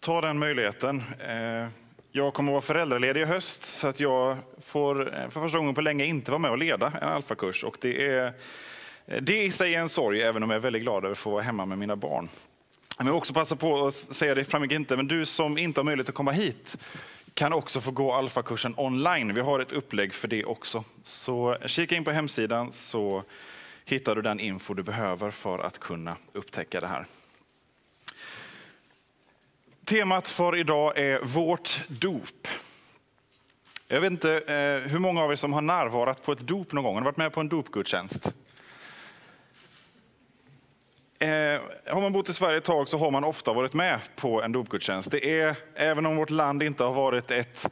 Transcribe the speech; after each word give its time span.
Ta 0.00 0.20
den 0.20 0.38
möjligheten. 0.38 1.02
Eh, 1.18 1.68
jag 2.12 2.34
kommer 2.34 2.52
att 2.52 2.54
vara 2.54 2.60
föräldraledig 2.60 3.20
i 3.20 3.24
höst 3.24 3.62
så 3.62 3.88
att 3.88 4.00
jag 4.00 4.36
får 4.62 5.14
eh, 5.14 5.28
för 5.28 5.40
första 5.40 5.58
gången 5.58 5.74
på 5.74 5.80
länge 5.80 6.04
inte 6.04 6.30
vara 6.30 6.38
med 6.38 6.50
och 6.50 6.58
leda 6.58 6.92
en 7.02 7.08
alfakurs. 7.08 7.64
Och 7.64 7.78
det, 7.80 8.06
är, 8.06 8.34
eh, 9.06 9.22
det 9.22 9.44
i 9.44 9.50
sig 9.50 9.74
är 9.74 9.80
en 9.80 9.88
sorg, 9.88 10.22
även 10.22 10.42
om 10.42 10.50
jag 10.50 10.56
är 10.56 10.60
väldigt 10.60 10.82
glad 10.82 11.04
över 11.04 11.12
att 11.12 11.18
få 11.18 11.30
vara 11.30 11.42
hemma 11.42 11.66
med 11.66 11.78
mina 11.78 11.96
barn. 11.96 12.28
Jag 12.98 13.04
vill 13.04 13.14
också 13.14 13.34
passa 13.34 13.56
på 13.56 13.86
att 13.86 13.94
säga, 13.94 14.34
det 14.34 14.44
framgick 14.44 14.72
inte, 14.72 14.96
men 14.96 15.06
du 15.06 15.26
som 15.26 15.58
inte 15.58 15.80
har 15.80 15.84
möjlighet 15.84 16.08
att 16.08 16.14
komma 16.14 16.32
hit 16.32 16.76
kan 17.34 17.52
också 17.52 17.80
få 17.80 17.90
gå 17.90 18.12
alfakursen 18.12 18.74
online. 18.76 19.34
Vi 19.34 19.40
har 19.40 19.60
ett 19.60 19.72
upplägg 19.72 20.14
för 20.14 20.28
det 20.28 20.44
också. 20.44 20.84
Så 21.02 21.56
kika 21.66 21.96
in 21.96 22.04
på 22.04 22.10
hemsidan 22.10 22.72
så 22.72 23.22
hittar 23.84 24.16
du 24.16 24.22
den 24.22 24.40
info 24.40 24.74
du 24.74 24.82
behöver 24.82 25.30
för 25.30 25.58
att 25.58 25.78
kunna 25.78 26.16
upptäcka 26.32 26.80
det 26.80 26.86
här. 26.86 27.06
Temat 29.88 30.28
för 30.28 30.56
idag 30.56 30.98
är 30.98 31.20
vårt 31.20 31.80
dop. 31.88 32.48
Jag 33.86 34.00
vet 34.00 34.12
inte 34.12 34.32
eh, 34.38 34.90
hur 34.90 34.98
många 34.98 35.22
av 35.22 35.32
er 35.32 35.36
som 35.36 35.52
har 35.52 35.62
närvarat 35.62 36.22
på 36.22 36.32
ett 36.32 36.38
dop 36.38 36.72
någon 36.72 36.84
gång. 36.84 36.94
Har 36.94 37.02
varit 37.02 37.16
med 37.16 37.32
på 37.32 37.40
en 37.40 37.48
dopgudstjänst? 37.48 38.32
Eh, 41.18 41.28
har 41.86 42.00
man 42.00 42.12
bott 42.12 42.28
i 42.28 42.32
Sverige 42.32 42.58
ett 42.58 42.64
tag 42.64 42.88
så 42.88 42.98
har 42.98 43.10
man 43.10 43.24
ofta 43.24 43.52
varit 43.52 43.74
med 43.74 44.00
på 44.16 44.42
en 44.42 44.52
dopgudstjänst. 44.52 45.10
Det 45.10 45.40
är, 45.40 45.56
även 45.74 46.06
om 46.06 46.16
vårt 46.16 46.30
land 46.30 46.62
inte 46.62 46.84
har 46.84 46.92
varit 46.92 47.30
ett, 47.30 47.70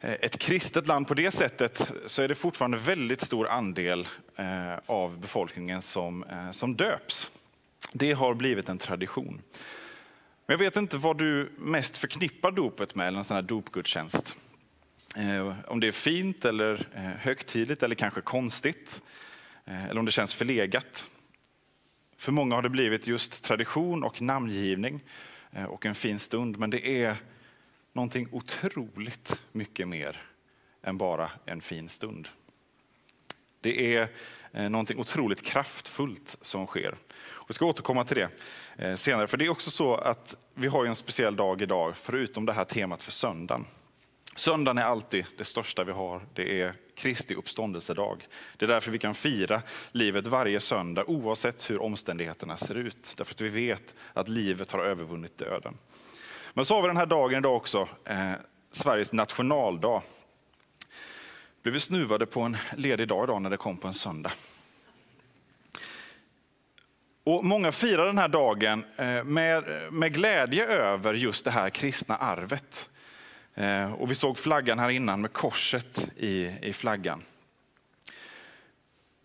eh, 0.00 0.12
ett 0.12 0.38
kristet 0.38 0.86
land 0.86 1.08
på 1.08 1.14
det 1.14 1.30
sättet, 1.30 1.92
så 2.06 2.22
är 2.22 2.28
det 2.28 2.34
fortfarande 2.34 2.78
väldigt 2.78 3.20
stor 3.20 3.48
andel 3.48 4.08
eh, 4.36 4.78
av 4.86 5.18
befolkningen 5.18 5.82
som, 5.82 6.24
eh, 6.24 6.50
som 6.50 6.76
döps. 6.76 7.30
Det 7.92 8.12
har 8.12 8.34
blivit 8.34 8.68
en 8.68 8.78
tradition. 8.78 9.42
Men 10.46 10.54
jag 10.54 10.58
vet 10.58 10.76
inte 10.76 10.96
vad 10.96 11.18
du 11.18 11.52
mest 11.56 11.96
förknippar 11.96 12.50
dopet 12.50 12.94
med, 12.94 13.08
eller 13.08 13.18
en 13.18 13.24
sån 13.24 13.34
här 13.34 13.42
dopgudstjänst. 13.42 14.34
Eh, 15.16 15.54
om 15.66 15.80
det 15.80 15.86
är 15.86 15.92
fint 15.92 16.44
eller 16.44 16.86
eh, 16.94 17.02
högtidligt 17.02 17.82
eller 17.82 17.94
kanske 17.94 18.20
konstigt. 18.20 19.02
Eh, 19.64 19.84
eller 19.84 19.98
om 19.98 20.04
det 20.04 20.12
känns 20.12 20.34
förlegat. 20.34 21.08
För 22.16 22.32
många 22.32 22.54
har 22.54 22.62
det 22.62 22.68
blivit 22.68 23.06
just 23.06 23.44
tradition 23.44 24.04
och 24.04 24.22
namngivning 24.22 25.00
och 25.68 25.86
en 25.86 25.94
fin 25.94 26.18
stund. 26.18 26.58
Men 26.58 26.70
det 26.70 27.02
är 27.02 27.16
någonting 27.92 28.28
otroligt 28.32 29.40
mycket 29.52 29.88
mer 29.88 30.22
än 30.82 30.98
bara 30.98 31.30
en 31.44 31.60
fin 31.60 31.88
stund. 31.88 32.28
Det 33.60 33.96
är 33.96 34.08
eh, 34.52 34.68
någonting 34.70 34.98
otroligt 34.98 35.42
kraftfullt 35.42 36.36
som 36.40 36.66
sker. 36.66 36.96
Vi 37.48 37.54
ska 37.54 37.66
återkomma 37.66 38.04
till 38.04 38.16
det 38.16 38.28
eh, 38.84 38.94
senare. 38.94 39.26
För 39.26 39.36
det 39.36 39.44
är 39.44 39.48
också 39.48 39.70
så 39.70 39.94
att 39.94 40.36
vi 40.54 40.68
har 40.68 40.84
en 40.84 40.96
speciell 40.96 41.36
dag 41.36 41.62
idag, 41.62 41.96
förutom 41.96 42.46
det 42.46 42.52
här 42.52 42.64
temat 42.64 43.02
för 43.02 43.12
söndagen. 43.12 43.64
Söndagen 44.36 44.78
är 44.78 44.82
alltid 44.82 45.26
det 45.36 45.44
största 45.44 45.84
vi 45.84 45.92
har. 45.92 46.20
Det 46.34 46.60
är 46.60 46.74
Kristi 46.96 47.34
uppståndelsedag. 47.34 48.26
Det 48.56 48.64
är 48.64 48.68
därför 48.68 48.90
vi 48.90 48.98
kan 48.98 49.14
fira 49.14 49.62
livet 49.92 50.26
varje 50.26 50.60
söndag 50.60 51.04
oavsett 51.06 51.70
hur 51.70 51.82
omständigheterna 51.82 52.56
ser 52.56 52.74
ut. 52.74 53.14
Därför 53.16 53.34
att 53.34 53.40
vi 53.40 53.48
vet 53.48 53.94
att 54.12 54.28
livet 54.28 54.72
har 54.72 54.80
övervunnit 54.84 55.38
döden. 55.38 55.78
Men 56.54 56.64
så 56.64 56.74
har 56.74 56.82
vi 56.82 56.88
den 56.88 56.96
här 56.96 57.06
dagen 57.06 57.38
idag 57.38 57.56
också, 57.56 57.88
eh, 58.04 58.32
Sveriges 58.70 59.12
nationaldag. 59.12 60.02
Blev 61.66 61.74
vi 61.74 61.80
snuvade 61.80 62.26
på 62.26 62.40
en 62.40 62.56
ledig 62.76 63.08
dag 63.08 63.24
idag 63.24 63.42
när 63.42 63.50
det 63.50 63.56
kom 63.56 63.76
på 63.76 63.88
en 63.88 63.94
söndag. 63.94 64.32
Och 67.24 67.44
många 67.44 67.72
firar 67.72 68.06
den 68.06 68.18
här 68.18 68.28
dagen 68.28 68.84
eh, 68.96 69.24
med, 69.24 69.64
med 69.92 70.14
glädje 70.14 70.66
över 70.66 71.14
just 71.14 71.44
det 71.44 71.50
här 71.50 71.70
kristna 71.70 72.16
arvet. 72.16 72.88
Eh, 73.54 73.92
och 73.92 74.10
vi 74.10 74.14
såg 74.14 74.38
flaggan 74.38 74.78
här 74.78 74.90
innan 74.90 75.20
med 75.20 75.32
korset 75.32 76.08
i, 76.16 76.50
i 76.62 76.72
flaggan. 76.72 77.22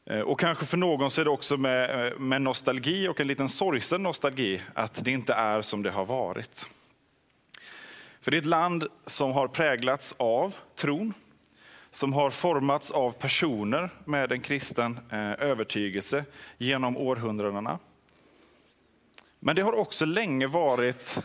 Eh, 0.05 0.19
och 0.19 0.39
kanske 0.39 0.65
för 0.65 0.77
någon 0.77 1.11
så 1.11 1.21
är 1.21 1.25
det 1.25 1.31
också 1.31 1.57
med, 1.57 2.13
med 2.21 2.41
nostalgi 2.41 3.07
och 3.07 3.19
en 3.19 3.27
liten 3.27 3.49
sorgsen 3.49 4.03
nostalgi 4.03 4.61
att 4.73 5.05
det 5.05 5.11
inte 5.11 5.33
är 5.33 5.61
som 5.61 5.83
det 5.83 5.91
har 5.91 6.05
varit. 6.05 6.67
För 8.21 8.31
det 8.31 8.37
är 8.37 8.41
ett 8.41 8.45
land 8.45 8.87
som 9.05 9.31
har 9.31 9.47
präglats 9.47 10.15
av 10.17 10.55
tron, 10.75 11.13
som 11.91 12.13
har 12.13 12.29
formats 12.29 12.91
av 12.91 13.11
personer 13.11 13.89
med 14.05 14.31
en 14.31 14.41
kristen 14.41 14.99
eh, 15.09 15.31
övertygelse 15.31 16.25
genom 16.57 16.97
århundradena. 16.97 17.79
Men 19.39 19.55
det 19.55 19.61
har 19.61 19.73
också 19.73 20.05
länge 20.05 20.47
varit 20.47 21.19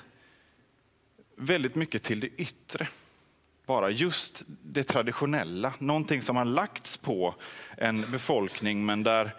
väldigt 1.36 1.74
mycket 1.74 2.02
till 2.02 2.20
det 2.20 2.26
yttre. 2.26 2.88
Bara 3.66 3.90
just 3.90 4.42
det 4.46 4.84
traditionella, 4.84 5.74
någonting 5.78 6.22
som 6.22 6.36
har 6.36 6.44
lagts 6.44 6.96
på 6.96 7.34
en 7.76 8.10
befolkning 8.10 8.86
men 8.86 9.02
där, 9.02 9.34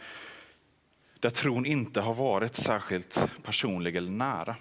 där 1.20 1.30
tron 1.30 1.66
inte 1.66 2.02
har 2.02 2.14
varit 2.14 2.56
särskilt 2.56 3.20
personlig 3.44 3.96
eller 3.96 4.12
nära. 4.12 4.56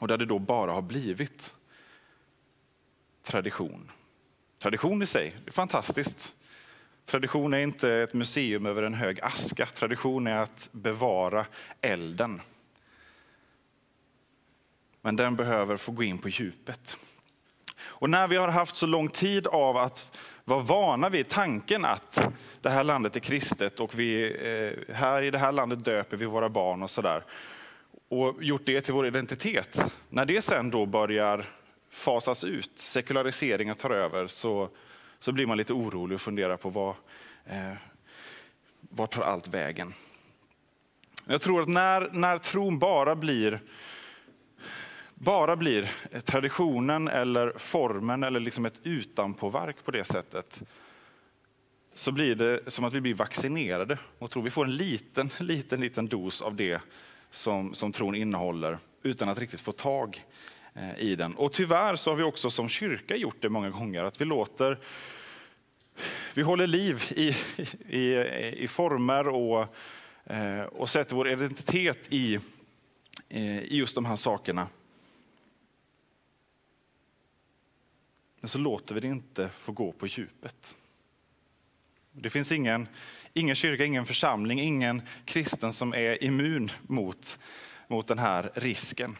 Och 0.00 0.08
där 0.08 0.18
det 0.18 0.26
då 0.26 0.38
bara 0.38 0.72
har 0.72 0.82
blivit 0.82 1.54
tradition. 3.22 3.90
Tradition 4.62 5.02
i 5.02 5.06
sig, 5.06 5.36
det 5.44 5.50
är 5.50 5.52
fantastiskt. 5.52 6.34
Tradition 7.06 7.54
är 7.54 7.58
inte 7.58 7.94
ett 7.94 8.14
museum 8.14 8.66
över 8.66 8.82
en 8.82 8.94
hög 8.94 9.20
aska. 9.20 9.66
Tradition 9.66 10.26
är 10.26 10.36
att 10.36 10.68
bevara 10.72 11.46
elden 11.80 12.40
men 15.02 15.16
den 15.16 15.36
behöver 15.36 15.76
få 15.76 15.92
gå 15.92 16.02
in 16.02 16.18
på 16.18 16.28
djupet. 16.28 16.96
Och 17.80 18.10
när 18.10 18.28
vi 18.28 18.36
har 18.36 18.48
haft 18.48 18.76
så 18.76 18.86
lång 18.86 19.08
tid 19.08 19.46
av 19.46 19.76
att 19.76 20.18
vara 20.44 20.60
vana 20.60 21.08
vid 21.08 21.28
tanken 21.28 21.84
att 21.84 22.20
det 22.60 22.70
här 22.70 22.84
landet 22.84 23.16
är 23.16 23.20
kristet 23.20 23.80
och 23.80 23.98
vi, 23.98 24.24
eh, 24.24 24.94
här 24.94 25.22
i 25.22 25.30
det 25.30 25.38
här 25.38 25.52
landet 25.52 25.84
döper 25.84 26.16
vi 26.16 26.26
våra 26.26 26.48
barn 26.48 26.82
och 26.82 26.90
sådär. 26.90 27.24
Och 28.08 28.44
gjort 28.44 28.66
det 28.66 28.80
till 28.80 28.94
vår 28.94 29.06
identitet. 29.06 29.84
När 30.08 30.24
det 30.24 30.42
sen 30.42 30.70
då 30.70 30.86
börjar 30.86 31.46
fasas 31.90 32.44
ut, 32.44 32.70
sekulariseringen 32.74 33.74
tar 33.74 33.90
över, 33.90 34.26
så, 34.26 34.68
så 35.18 35.32
blir 35.32 35.46
man 35.46 35.56
lite 35.56 35.72
orolig 35.72 36.14
och 36.14 36.20
funderar 36.20 36.56
på 36.56 36.70
vad, 36.70 36.94
eh, 37.46 37.72
vart 38.80 39.10
tar 39.10 39.22
allt 39.22 39.48
vägen? 39.48 39.92
Jag 41.26 41.40
tror 41.40 41.62
att 41.62 41.68
när, 41.68 42.10
när 42.12 42.38
tron 42.38 42.78
bara 42.78 43.16
blir 43.16 43.60
bara 45.14 45.56
blir 45.56 45.90
traditionen 46.24 47.08
eller 47.08 47.52
formen 47.56 48.22
eller 48.22 48.40
liksom 48.40 48.66
ett 48.66 48.80
utanpåverk 48.82 49.84
på 49.84 49.90
det 49.90 50.04
sättet 50.04 50.62
så 51.94 52.12
blir 52.12 52.34
det 52.34 52.70
som 52.72 52.84
att 52.84 52.94
vi 52.94 53.00
blir 53.00 53.14
vaccinerade 53.14 53.98
och 54.18 54.30
tror 54.30 54.42
vi 54.42 54.50
får 54.50 54.64
en 54.64 54.76
liten, 54.76 55.30
liten, 55.40 55.80
liten 55.80 56.08
dos 56.08 56.42
av 56.42 56.54
det 56.54 56.80
som, 57.30 57.74
som 57.74 57.92
tron 57.92 58.14
innehåller 58.14 58.78
utan 59.02 59.28
att 59.28 59.38
riktigt 59.38 59.60
få 59.60 59.72
tag 59.72 60.24
Eh, 60.74 60.98
i 60.98 61.16
den. 61.16 61.34
Och 61.34 61.52
tyvärr 61.52 61.96
så 61.96 62.10
har 62.10 62.16
vi 62.16 62.22
också 62.22 62.50
som 62.50 62.68
kyrka 62.68 63.16
gjort 63.16 63.36
det 63.40 63.48
många 63.48 63.70
gånger, 63.70 64.04
att 64.04 64.20
vi 64.20 64.24
låter 64.24 64.78
vi 66.34 66.42
håller 66.42 66.66
liv 66.66 67.02
i, 67.10 67.36
i, 67.98 68.14
i 68.64 68.68
former 68.68 69.28
och, 69.28 69.74
eh, 70.24 70.62
och 70.62 70.90
sätter 70.90 71.16
vår 71.16 71.28
identitet 71.28 72.12
i, 72.12 72.34
eh, 73.28 73.58
i 73.58 73.76
just 73.76 73.94
de 73.94 74.04
här 74.04 74.16
sakerna. 74.16 74.68
Men 78.40 78.48
så 78.48 78.58
låter 78.58 78.94
vi 78.94 79.00
det 79.00 79.06
inte 79.06 79.48
få 79.48 79.72
gå 79.72 79.92
på 79.92 80.06
djupet. 80.06 80.74
Det 82.12 82.30
finns 82.30 82.52
ingen, 82.52 82.88
ingen 83.34 83.54
kyrka, 83.54 83.84
ingen 83.84 84.06
församling, 84.06 84.60
ingen 84.60 85.02
kristen 85.24 85.72
som 85.72 85.94
är 85.94 86.24
immun 86.24 86.70
mot, 86.82 87.38
mot 87.88 88.06
den 88.06 88.18
här 88.18 88.50
risken. 88.54 89.16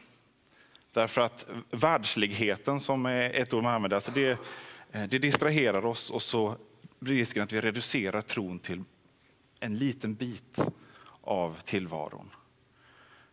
Därför 0.92 1.20
att 1.20 1.48
världsligheten, 1.70 2.80
som 2.80 3.06
är 3.06 3.30
ett 3.30 3.54
ord 3.54 3.62
man 3.62 3.74
använder, 3.74 3.94
alltså 3.94 4.10
det, 4.10 4.38
eh, 4.92 5.04
det 5.08 5.18
distraherar 5.18 5.84
oss 5.84 6.10
och 6.10 6.22
så 6.22 6.56
blir 7.00 7.14
risken 7.14 7.42
att 7.42 7.52
vi 7.52 7.60
reducerar 7.60 8.22
tron 8.22 8.58
till 8.58 8.84
en 9.60 9.78
liten 9.78 10.14
bit 10.14 10.58
av 11.20 11.60
tillvaron. 11.64 12.30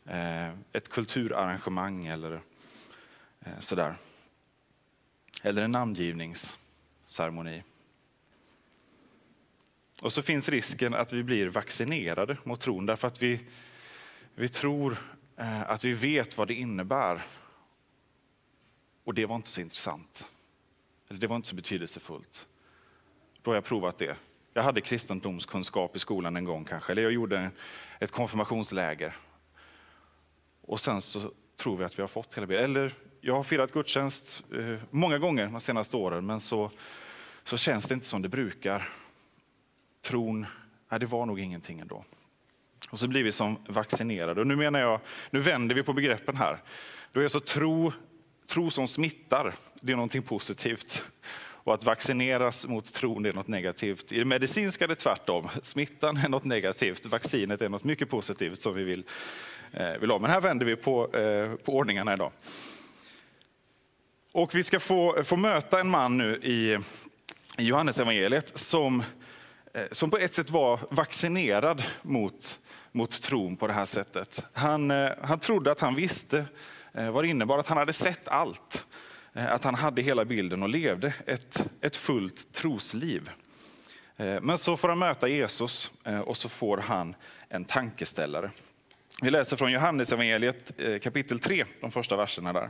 Eh, 0.06 0.50
ett 0.71 0.89
kulturarrangemang 0.89 2.06
eller 2.06 2.42
eh, 3.42 3.59
sådär. 3.59 3.95
Eller 5.44 5.62
en 5.62 5.71
namngivningsceremoni. 5.71 7.63
Och 10.01 10.13
så 10.13 10.21
finns 10.21 10.50
risken 10.50 10.94
att 10.94 11.13
vi 11.13 11.24
blir 11.24 11.48
vaccinerade 11.48 12.38
mot 12.44 12.59
tron 12.59 12.86
därför 12.86 13.07
att 13.07 13.21
vi, 13.21 13.39
vi 14.36 14.50
tror 14.50 14.98
att 15.65 15.83
vi 15.83 15.94
vet 15.94 16.38
vad 16.38 16.48
det 16.48 16.54
innebär. 16.54 17.21
Och 19.07 19.13
det 19.13 19.25
var 19.25 19.36
inte 19.36 19.50
så 19.50 19.62
intressant. 19.62 20.27
Alltså, 21.07 21.21
det 21.21 21.27
var 21.27 21.36
inte 21.36 21.48
så 21.48 21.56
betydelsefullt. 21.56 22.48
Då 23.42 23.51
har 23.51 23.56
jag 23.56 23.63
provat 23.63 23.98
det. 23.98 24.18
Jag 24.54 24.63
hade 24.63 24.81
kristendomskunskap 24.81 25.95
i 25.95 26.00
skolan 26.00 26.36
en 26.36 26.45
gång 26.45 26.65
kanske, 26.65 26.92
eller 26.92 27.01
jag 27.01 27.12
gjorde 27.12 27.51
ett 28.00 28.12
konfirmationsläger. 28.12 29.15
Och 30.62 30.80
sen 30.80 31.01
så 31.01 31.31
tror 31.56 31.77
vi 31.77 31.83
att 31.83 31.98
vi 31.98 32.01
har 32.04 32.07
fått 32.07 32.38
hela 32.38 32.48
bilden. 32.48 32.65
Eller 32.65 32.94
jag 33.21 33.36
har 33.36 33.44
firat 33.44 33.71
gudstjänst 33.71 34.44
eh, 34.54 34.83
många 34.89 35.18
gånger 35.18 35.48
de 35.48 35.59
senaste 35.59 35.98
åren, 35.98 36.25
men 36.25 36.39
så, 36.39 36.71
så 37.44 37.57
känns 37.57 37.86
det 37.86 37.94
inte 37.94 38.07
som 38.07 38.21
det 38.21 38.30
brukar. 38.30 38.88
Tron, 40.01 40.45
nej, 40.89 41.00
det 41.00 41.06
var 41.06 41.25
nog 41.25 41.39
ingenting 41.39 41.80
ändå. 41.80 42.04
Och 42.89 43.00
så 43.00 43.07
blir 43.07 43.24
vi 43.24 43.31
som 43.31 43.57
vaccinerade. 43.68 44.42
Och 44.42 44.48
nu 44.48 44.56
menar 44.56 44.80
jag, 44.80 45.00
nu 45.30 45.39
vänder 45.39 45.75
vi 45.75 45.83
på 45.83 45.94
begreppen 45.94 46.36
här. 46.36 46.63
Då 47.12 47.21
är 47.21 47.27
så 47.27 47.39
tro, 47.39 47.94
tro 48.47 48.71
som 48.71 48.88
smittar, 48.88 49.55
det 49.81 49.91
är 49.91 49.95
någonting 49.95 50.21
positivt. 50.21 51.03
Och 51.67 51.73
att 51.73 51.83
vaccineras 51.83 52.65
mot 52.65 52.94
tron 52.94 53.25
är 53.25 53.33
något 53.33 53.47
negativt. 53.47 54.11
I 54.11 54.19
det 54.19 54.25
medicinska 54.25 54.83
är 54.83 54.88
det 54.88 54.95
tvärtom. 54.95 55.49
Smittan 55.63 56.17
är 56.17 56.29
något 56.29 56.44
negativt, 56.44 57.05
vaccinet 57.05 57.61
är 57.61 57.69
något 57.69 57.83
mycket 57.83 58.09
positivt 58.09 58.61
som 58.61 58.73
vi 58.75 58.83
vill, 58.83 59.03
eh, 59.71 59.91
vill 59.91 60.11
ha. 60.11 60.19
Men 60.19 60.31
här 60.31 60.41
vänder 60.41 60.65
vi 60.65 60.75
på, 60.75 61.15
eh, 61.15 61.55
på 61.55 61.77
ordningarna 61.77 62.13
idag. 62.13 62.31
Och 64.31 64.55
vi 64.55 64.63
ska 64.63 64.79
få, 64.79 65.23
få 65.23 65.38
möta 65.38 65.79
en 65.79 65.89
man 65.89 66.17
nu 66.17 66.35
i, 66.35 66.77
i 67.57 67.67
Johannes 67.67 67.99
evangeliet 67.99 68.57
som, 68.57 69.03
eh, 69.73 69.83
som 69.91 70.09
på 70.09 70.17
ett 70.17 70.33
sätt 70.33 70.49
var 70.49 70.79
vaccinerad 70.89 71.83
mot, 72.01 72.59
mot 72.91 73.21
tron 73.21 73.57
på 73.57 73.67
det 73.67 73.73
här 73.73 73.85
sättet. 73.85 74.45
Han, 74.53 74.91
eh, 74.91 75.11
han 75.21 75.39
trodde 75.39 75.71
att 75.71 75.79
han 75.79 75.95
visste 75.95 76.45
Eh, 76.97 77.11
vad 77.11 77.23
det 77.23 77.27
innebar, 77.27 77.59
att 77.59 77.67
han 77.67 77.77
hade 77.77 77.94
sett 77.94 78.27
allt. 78.27 78.85
Eh, 79.33 79.53
att 79.53 79.63
han 79.63 79.75
hade 79.75 80.01
hela 80.01 80.25
bilden 80.25 80.63
och 80.63 80.69
levde 80.69 81.13
ett, 81.25 81.69
ett 81.81 81.95
fullt 81.95 82.53
trosliv. 82.53 83.29
Eh, 84.17 84.41
men 84.41 84.57
så 84.57 84.77
får 84.77 84.89
han 84.89 84.99
möta 84.99 85.27
Jesus 85.27 85.91
och 86.25 86.38
så 86.38 86.49
får 86.49 86.77
han 86.77 87.15
en 87.49 87.65
tankeställare. 87.65 88.51
Vi 89.21 89.29
läser 89.29 89.57
från 89.57 89.71
Johannes 89.71 90.11
evangeliet 90.11 90.71
kapitel 91.01 91.39
3, 91.39 91.65
de 91.81 91.91
första 91.91 92.15
verserna 92.15 92.53
där. 92.53 92.69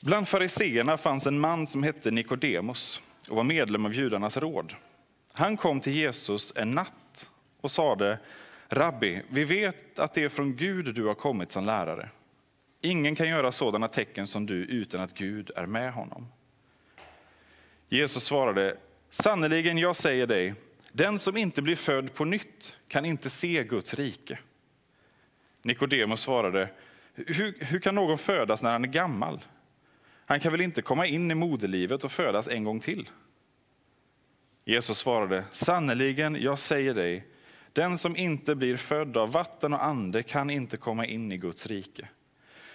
Bland 0.00 0.28
fariseerna 0.28 0.96
fanns 0.96 1.26
en 1.26 1.40
man 1.40 1.66
som 1.66 1.82
hette 1.82 2.10
Nikodemus 2.10 3.00
och 3.28 3.36
var 3.36 3.44
medlem 3.44 3.86
av 3.86 3.94
judarnas 3.94 4.36
råd. 4.36 4.74
Han 5.32 5.56
kom 5.56 5.80
till 5.80 5.92
Jesus 5.92 6.52
en 6.56 6.70
natt 6.70 7.30
och 7.60 7.70
sade, 7.70 8.18
Rabbi, 8.68 9.22
vi 9.28 9.44
vet 9.44 9.98
att 9.98 10.14
det 10.14 10.24
är 10.24 10.28
från 10.28 10.56
Gud 10.56 10.94
du 10.94 11.04
har 11.04 11.14
kommit 11.14 11.52
som 11.52 11.64
lärare. 11.64 12.08
Ingen 12.80 13.14
kan 13.14 13.28
göra 13.28 13.52
sådana 13.52 13.88
tecken 13.88 14.26
som 14.26 14.46
du 14.46 14.54
utan 14.54 15.00
att 15.00 15.14
Gud 15.14 15.50
är 15.56 15.66
med 15.66 15.92
honom. 15.92 16.26
Jesus 17.88 18.24
svarade, 18.24 18.76
sannerligen 19.10 19.78
jag 19.78 19.96
säger 19.96 20.26
dig, 20.26 20.54
den 20.92 21.18
som 21.18 21.36
inte 21.36 21.62
blir 21.62 21.76
född 21.76 22.14
på 22.14 22.24
nytt 22.24 22.78
kan 22.88 23.04
inte 23.04 23.30
se 23.30 23.64
Guds 23.64 23.94
rike. 23.94 24.38
Nikodemus 25.62 26.20
svarade, 26.20 26.70
hur, 27.14 27.64
hur 27.64 27.80
kan 27.80 27.94
någon 27.94 28.18
födas 28.18 28.62
när 28.62 28.72
han 28.72 28.84
är 28.84 28.88
gammal? 28.88 29.44
Han 30.26 30.40
kan 30.40 30.52
väl 30.52 30.60
inte 30.60 30.82
komma 30.82 31.06
in 31.06 31.30
i 31.30 31.34
moderlivet 31.34 32.04
och 32.04 32.12
födas 32.12 32.48
en 32.48 32.64
gång 32.64 32.80
till? 32.80 33.10
Jesus 34.64 34.98
svarade, 34.98 35.44
sannerligen, 35.52 36.42
jag 36.42 36.58
säger 36.58 36.94
dig, 36.94 37.26
den 37.72 37.98
som 37.98 38.16
inte 38.16 38.54
blir 38.54 38.76
född 38.76 39.16
av 39.16 39.32
vatten 39.32 39.72
och 39.72 39.84
ande 39.84 40.22
kan 40.22 40.50
inte 40.50 40.76
komma 40.76 41.06
in 41.06 41.32
i 41.32 41.36
Guds 41.36 41.66
rike. 41.66 42.08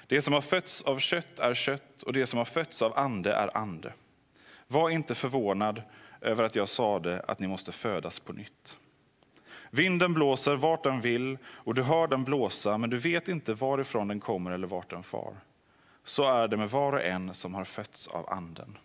Det 0.07 0.21
som 0.21 0.33
har 0.33 0.41
fötts 0.41 0.81
av 0.81 0.99
kött 0.99 1.39
är 1.39 1.53
kött 1.53 2.03
och 2.03 2.13
det 2.13 2.25
som 2.25 2.37
har 2.37 2.45
fötts 2.45 2.81
av 2.81 2.99
ande 2.99 3.33
är 3.33 3.57
ande. 3.57 3.93
Var 4.67 4.89
inte 4.89 5.15
förvånad 5.15 5.81
över 6.21 6.43
att 6.43 6.55
jag 6.55 6.69
sade 6.69 7.19
att 7.27 7.39
ni 7.39 7.47
måste 7.47 7.71
födas 7.71 8.19
på 8.19 8.33
nytt. 8.33 8.77
Vinden 9.69 10.13
blåser 10.13 10.55
vart 10.55 10.83
den 10.83 11.01
vill 11.01 11.37
och 11.45 11.75
du 11.75 11.83
hör 11.83 12.07
den 12.07 12.23
blåsa, 12.23 12.77
men 12.77 12.89
du 12.89 12.97
vet 12.97 13.27
inte 13.27 13.53
varifrån 13.53 14.07
den 14.07 14.19
kommer 14.19 14.51
eller 14.51 14.67
vart 14.67 14.89
den 14.89 15.03
far. 15.03 15.35
Så 16.05 16.23
är 16.23 16.47
det 16.47 16.57
med 16.57 16.69
var 16.69 16.93
och 16.93 17.03
en 17.03 17.33
som 17.33 17.53
har 17.53 17.65
fötts 17.65 18.07
av 18.07 18.29
anden. 18.29 18.77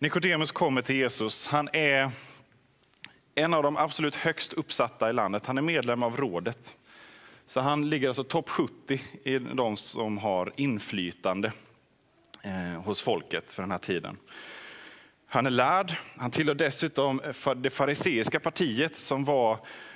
Nikodemus 0.00 0.52
kommer 0.52 0.82
till 0.82 0.96
Jesus. 0.96 1.46
Han 1.46 1.68
är 1.72 2.10
en 3.34 3.54
av 3.54 3.62
de 3.62 3.76
absolut 3.76 4.14
högst 4.14 4.52
uppsatta 4.52 5.10
i 5.10 5.12
landet. 5.12 5.46
Han 5.46 5.58
är 5.58 5.62
medlem 5.62 6.02
av 6.02 6.16
rådet. 6.16 6.76
Så 7.46 7.60
han 7.60 7.90
ligger 7.90 8.08
alltså 8.08 8.24
topp 8.24 8.48
70 8.48 9.00
i 9.24 9.38
de 9.38 9.76
som 9.76 10.18
har 10.18 10.52
inflytande 10.56 11.52
eh, 12.44 12.82
hos 12.82 13.02
folket 13.02 13.52
för 13.52 13.62
den 13.62 13.70
här 13.70 13.78
tiden. 13.78 14.16
Han 15.26 15.46
är 15.46 15.50
lärd, 15.50 15.92
han 16.16 16.30
tillhör 16.30 16.54
dessutom 16.54 17.20
det 17.56 17.70
fariseiska 17.70 18.40
partiet 18.40 18.96
som 18.96 19.24
var 19.24 19.52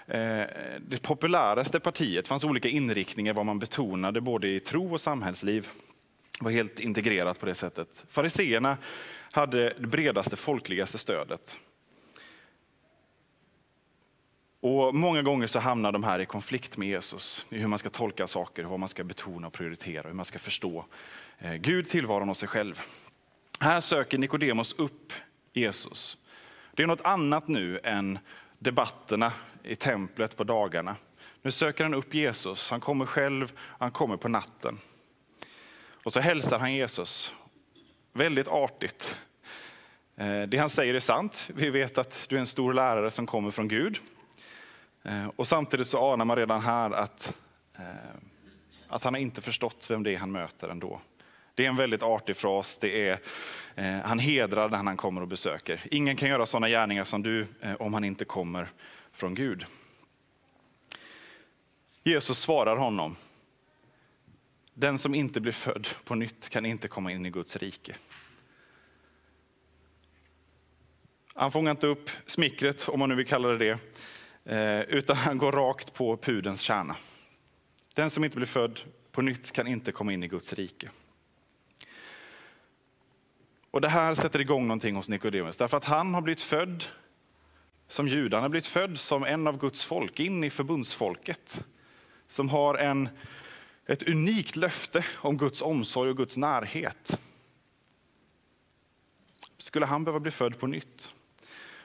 eh, 0.06 0.46
det 0.80 1.02
populäraste 1.02 1.80
partiet. 1.80 2.24
Det 2.24 2.28
fanns 2.28 2.44
olika 2.44 2.68
inriktningar 2.68 3.32
vad 3.32 3.46
man 3.46 3.58
betonade 3.58 4.20
både 4.20 4.48
i 4.48 4.60
tro 4.60 4.92
och 4.92 5.00
samhällsliv. 5.00 5.68
Det 6.38 6.44
var 6.44 6.50
helt 6.50 6.80
integrerat 6.80 7.40
på 7.40 7.46
det 7.46 7.54
sättet. 7.54 8.04
Fariseerna 8.08 8.76
hade 9.32 9.68
det 9.68 9.86
bredaste 9.86 10.36
folkligaste 10.36 10.98
stödet. 10.98 11.58
Och 14.60 14.94
Många 14.94 15.22
gånger 15.22 15.46
så 15.46 15.58
hamnar 15.58 15.92
de 15.92 16.04
här 16.04 16.20
i 16.20 16.26
konflikt 16.26 16.76
med 16.76 16.88
Jesus, 16.88 17.46
i 17.50 17.58
hur 17.58 17.66
man 17.66 17.78
ska 17.78 17.90
tolka 17.90 18.26
saker, 18.26 18.64
vad 18.64 18.80
man 18.80 18.88
ska 18.88 19.04
betona 19.04 19.46
och 19.46 19.52
prioritera, 19.52 20.08
hur 20.08 20.14
man 20.14 20.24
ska 20.24 20.38
förstå 20.38 20.84
eh, 21.38 21.54
Gud, 21.54 21.88
tillvaron 21.88 22.30
och 22.30 22.36
sig 22.36 22.48
själv. 22.48 22.80
Här 23.60 23.80
söker 23.80 24.18
Nikodemos 24.18 24.72
upp 24.72 25.12
Jesus. 25.52 26.18
Det 26.72 26.82
är 26.82 26.86
något 26.86 27.00
annat 27.00 27.48
nu 27.48 27.80
än 27.84 28.18
debatterna 28.58 29.32
i 29.62 29.76
templet 29.76 30.36
på 30.36 30.44
dagarna. 30.44 30.96
Nu 31.42 31.50
söker 31.50 31.84
han 31.84 31.94
upp 31.94 32.14
Jesus. 32.14 32.70
Han 32.70 32.80
kommer 32.80 33.06
själv, 33.06 33.52
han 33.58 33.90
kommer 33.90 34.16
på 34.16 34.28
natten. 34.28 34.78
Och 36.04 36.12
så 36.12 36.20
hälsar 36.20 36.58
han 36.58 36.74
Jesus. 36.74 37.32
Väldigt 38.12 38.48
artigt. 38.48 39.18
Eh, 40.16 40.42
det 40.42 40.58
han 40.58 40.70
säger 40.70 40.94
är 40.94 41.00
sant. 41.00 41.50
Vi 41.54 41.70
vet 41.70 41.98
att 41.98 42.26
du 42.28 42.36
är 42.36 42.40
en 42.40 42.46
stor 42.46 42.74
lärare 42.74 43.10
som 43.10 43.26
kommer 43.26 43.50
från 43.50 43.68
Gud. 43.68 43.98
Eh, 45.02 45.26
och 45.36 45.46
samtidigt 45.46 45.86
så 45.86 46.12
anar 46.12 46.24
man 46.24 46.36
redan 46.36 46.60
här 46.60 46.90
att, 46.90 47.38
eh, 47.78 47.84
att 48.88 49.04
han 49.04 49.14
har 49.14 49.20
inte 49.20 49.40
förstått 49.40 49.86
vem 49.90 50.02
det 50.02 50.14
är 50.14 50.18
han 50.18 50.32
möter 50.32 50.68
ändå. 50.68 51.00
Det 51.54 51.64
är 51.64 51.68
en 51.68 51.76
väldigt 51.76 52.02
artig 52.02 52.36
fras. 52.36 52.78
Det 52.78 53.08
är, 53.08 53.18
eh, 53.74 54.00
han 54.04 54.18
hedrar 54.18 54.68
den 54.68 54.86
han 54.86 54.96
kommer 54.96 55.20
och 55.20 55.28
besöker. 55.28 55.80
Ingen 55.90 56.16
kan 56.16 56.28
göra 56.28 56.46
sådana 56.46 56.68
gärningar 56.68 57.04
som 57.04 57.22
du 57.22 57.46
eh, 57.60 57.74
om 57.74 57.94
han 57.94 58.04
inte 58.04 58.24
kommer 58.24 58.68
från 59.12 59.34
Gud. 59.34 59.64
Jesus 62.02 62.38
svarar 62.38 62.76
honom. 62.76 63.16
Den 64.74 64.98
som 64.98 65.14
inte 65.14 65.40
blir 65.40 65.52
född 65.52 65.88
på 66.04 66.14
nytt 66.14 66.48
kan 66.48 66.66
inte 66.66 66.88
komma 66.88 67.12
in 67.12 67.26
i 67.26 67.30
Guds 67.30 67.56
rike. 67.56 67.96
Han 71.34 71.52
fångar 71.52 71.70
inte 71.70 71.86
upp 71.86 72.10
smickret, 72.26 72.88
om 72.88 72.98
man 72.98 73.08
nu 73.08 73.14
vill 73.14 73.26
kalla 73.26 73.48
det 73.48 73.58
det, 73.58 73.78
eh, 74.56 74.80
utan 74.80 75.16
han 75.16 75.38
går 75.38 75.52
rakt 75.52 75.94
på 75.94 76.16
pudens 76.16 76.60
kärna. 76.60 76.96
Den 77.94 78.10
som 78.10 78.24
inte 78.24 78.36
blir 78.36 78.46
född 78.46 78.80
på 79.12 79.22
nytt 79.22 79.52
kan 79.52 79.66
inte 79.66 79.92
komma 79.92 80.12
in 80.12 80.22
i 80.22 80.28
Guds 80.28 80.52
rike. 80.52 80.90
Och 83.70 83.80
Det 83.80 83.88
här 83.88 84.14
sätter 84.14 84.40
igång 84.40 84.66
någonting 84.66 84.96
hos 84.96 85.08
Nikodemus, 85.08 85.56
därför 85.56 85.76
att 85.76 85.84
han 85.84 86.14
har 86.14 86.20
blivit 86.20 86.40
född 86.40 86.84
som 87.88 88.08
jude. 88.08 88.36
Han 88.36 88.42
har 88.42 88.48
blivit 88.48 88.66
född 88.66 88.98
som 88.98 89.24
en 89.24 89.46
av 89.46 89.58
Guds 89.58 89.84
folk, 89.84 90.20
in 90.20 90.44
i 90.44 90.50
förbundsfolket. 90.50 91.66
Som 92.28 92.48
har 92.48 92.74
en, 92.74 93.08
ett 93.86 94.08
unikt 94.08 94.56
löfte 94.56 95.04
om 95.14 95.36
Guds 95.36 95.62
omsorg 95.62 96.10
och 96.10 96.16
Guds 96.16 96.36
närhet. 96.36 97.20
Skulle 99.58 99.86
han 99.86 100.04
behöva 100.04 100.20
bli 100.20 100.30
född 100.30 100.58
på 100.58 100.66
nytt? 100.66 101.12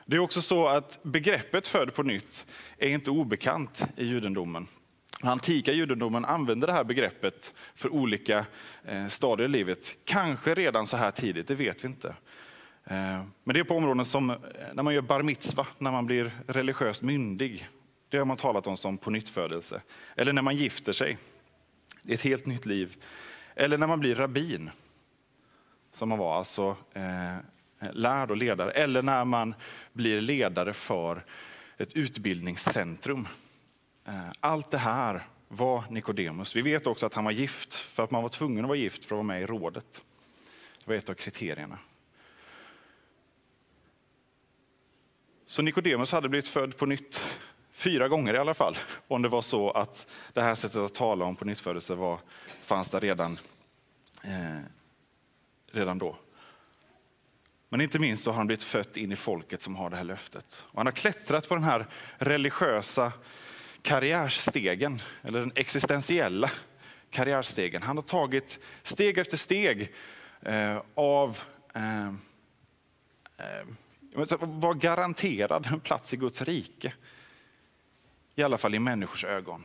Det 0.05 0.15
är 0.15 0.19
också 0.19 0.41
så 0.41 0.67
att 0.67 1.03
begreppet 1.03 1.67
född 1.67 1.93
på 1.93 2.03
nytt 2.03 2.45
är 2.77 2.89
inte 2.89 3.11
obekant 3.11 3.87
i 3.97 4.05
judendomen. 4.05 4.67
Den 5.21 5.29
antika 5.29 5.71
judendomen 5.71 6.25
använde 6.25 6.67
det 6.67 6.73
här 6.73 6.83
begreppet 6.83 7.53
för 7.75 7.93
olika 7.93 8.45
eh, 8.85 9.07
stadier 9.07 9.45
i 9.45 9.51
livet. 9.51 9.95
Kanske 10.05 10.53
redan 10.53 10.87
så 10.87 10.97
här 10.97 11.11
tidigt, 11.11 11.47
det 11.47 11.55
vet 11.55 11.83
vi 11.83 11.87
inte. 11.87 12.07
Eh, 12.83 13.23
men 13.43 13.53
det 13.53 13.59
är 13.59 13.63
på 13.63 13.75
områden 13.75 14.05
som 14.05 14.29
eh, 14.29 14.37
när 14.73 14.83
man 14.83 14.93
gör 14.93 15.01
bar 15.01 15.21
mitzva, 15.21 15.67
när 15.77 15.91
man 15.91 16.05
blir 16.05 16.31
religiöst 16.47 17.01
myndig. 17.01 17.67
Det 18.09 18.17
har 18.17 18.25
man 18.25 18.37
talat 18.37 18.67
om 18.67 18.77
som 18.77 18.97
på 18.97 19.09
nyttfödelse. 19.09 19.81
Eller 20.15 20.33
när 20.33 20.41
man 20.41 20.55
gifter 20.55 20.93
sig 20.93 21.17
i 22.07 22.13
ett 22.13 22.21
helt 22.21 22.45
nytt 22.45 22.65
liv. 22.65 23.03
Eller 23.55 23.77
när 23.77 23.87
man 23.87 23.99
blir 23.99 24.15
rabbin, 24.15 24.69
som 25.91 26.09
man 26.09 26.17
var, 26.17 26.37
alltså 26.37 26.77
eh, 26.93 27.37
lärd 27.91 28.31
och 28.31 28.37
ledare. 28.37 28.71
Eller 28.71 29.01
när 29.01 29.25
man 29.25 29.55
blir 29.93 30.21
ledare 30.21 30.73
för 30.73 31.25
ett 31.77 31.93
utbildningscentrum. 31.93 33.27
Eh, 34.05 34.29
allt 34.39 34.71
det 34.71 34.77
här 34.77 35.21
var 35.47 35.83
Nikodemus. 35.89 36.55
Vi 36.55 36.61
vet 36.61 36.87
också 36.87 37.05
att 37.05 37.13
han 37.13 37.23
var 37.23 37.31
gift, 37.31 37.73
för 37.73 38.03
att 38.03 38.11
man 38.11 38.21
var 38.21 38.29
tvungen 38.29 38.65
att 38.65 38.69
vara 38.69 38.77
gift 38.77 39.05
för 39.05 39.15
att 39.15 39.17
vara 39.17 39.23
med 39.23 39.41
i 39.41 39.45
rådet. 39.45 40.03
Det 40.79 40.87
var 40.87 40.95
ett 40.95 41.09
av 41.09 41.13
kriterierna. 41.13 41.79
Så 45.45 45.61
Nikodemus 45.61 46.11
hade 46.11 46.29
blivit 46.29 46.47
född 46.47 46.77
på 46.77 46.85
nytt 46.85 47.21
fyra 47.77 48.07
gånger 48.07 48.33
i 48.33 48.37
alla 48.37 48.53
fall, 48.53 48.77
om 49.07 49.21
det 49.21 49.29
var 49.29 49.41
så 49.41 49.71
att 49.71 50.07
det 50.33 50.41
här 50.41 50.55
sättet 50.55 50.81
att 50.81 50.93
tala 50.93 51.25
om 51.25 51.35
på 51.35 51.45
nyttfödelse 51.45 51.95
var, 51.95 52.19
fanns 52.61 52.89
där 52.89 53.01
redan, 53.01 53.39
eh, 54.23 54.59
redan 55.71 55.97
då. 55.97 56.15
Men 57.69 57.81
inte 57.81 57.99
minst 57.99 58.23
så 58.23 58.29
har 58.29 58.35
han 58.35 58.47
blivit 58.47 58.63
född 58.63 58.97
in 58.97 59.11
i 59.11 59.15
folket 59.15 59.61
som 59.61 59.75
har 59.75 59.89
det 59.89 59.95
här 59.95 60.03
löftet. 60.03 60.65
Och 60.71 60.77
han 60.79 60.87
har 60.87 60.91
klättrat 60.91 61.47
på 61.47 61.55
den 61.55 61.63
här 61.63 61.87
religiösa 62.17 63.11
karriärstegen, 63.81 64.99
eller 65.21 65.39
den 65.39 65.51
existentiella 65.55 66.51
karriärstegen. 67.09 67.81
Han 67.81 67.97
har 67.97 68.03
tagit 68.03 68.59
steg 68.83 69.17
efter 69.17 69.37
steg 69.37 69.93
eh, 70.41 70.81
av 70.95 71.39
eh, 71.73 72.07
eh, 73.37 73.65
var 74.39 74.73
garanterad 74.73 75.67
en 75.71 75.79
plats 75.79 76.13
i 76.13 76.17
Guds 76.17 76.41
rike. 76.41 76.93
I 78.39 78.43
alla 78.43 78.57
fall 78.57 78.75
i 78.75 78.79
människors 78.79 79.23
ögon. 79.23 79.63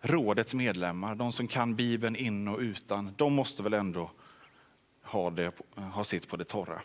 Rådets 0.00 0.54
medlemmar, 0.54 1.14
de 1.14 1.32
som 1.32 1.48
kan 1.48 1.74
Bibeln 1.74 2.16
in 2.16 2.48
och 2.48 2.58
utan, 2.58 3.14
de 3.16 3.32
måste 3.32 3.62
väl 3.62 3.74
ändå 3.74 4.10
ha, 5.02 5.30
det, 5.30 5.52
ha 5.74 6.04
sitt 6.04 6.28
på 6.28 6.36
det 6.36 6.44
torra. 6.44 6.82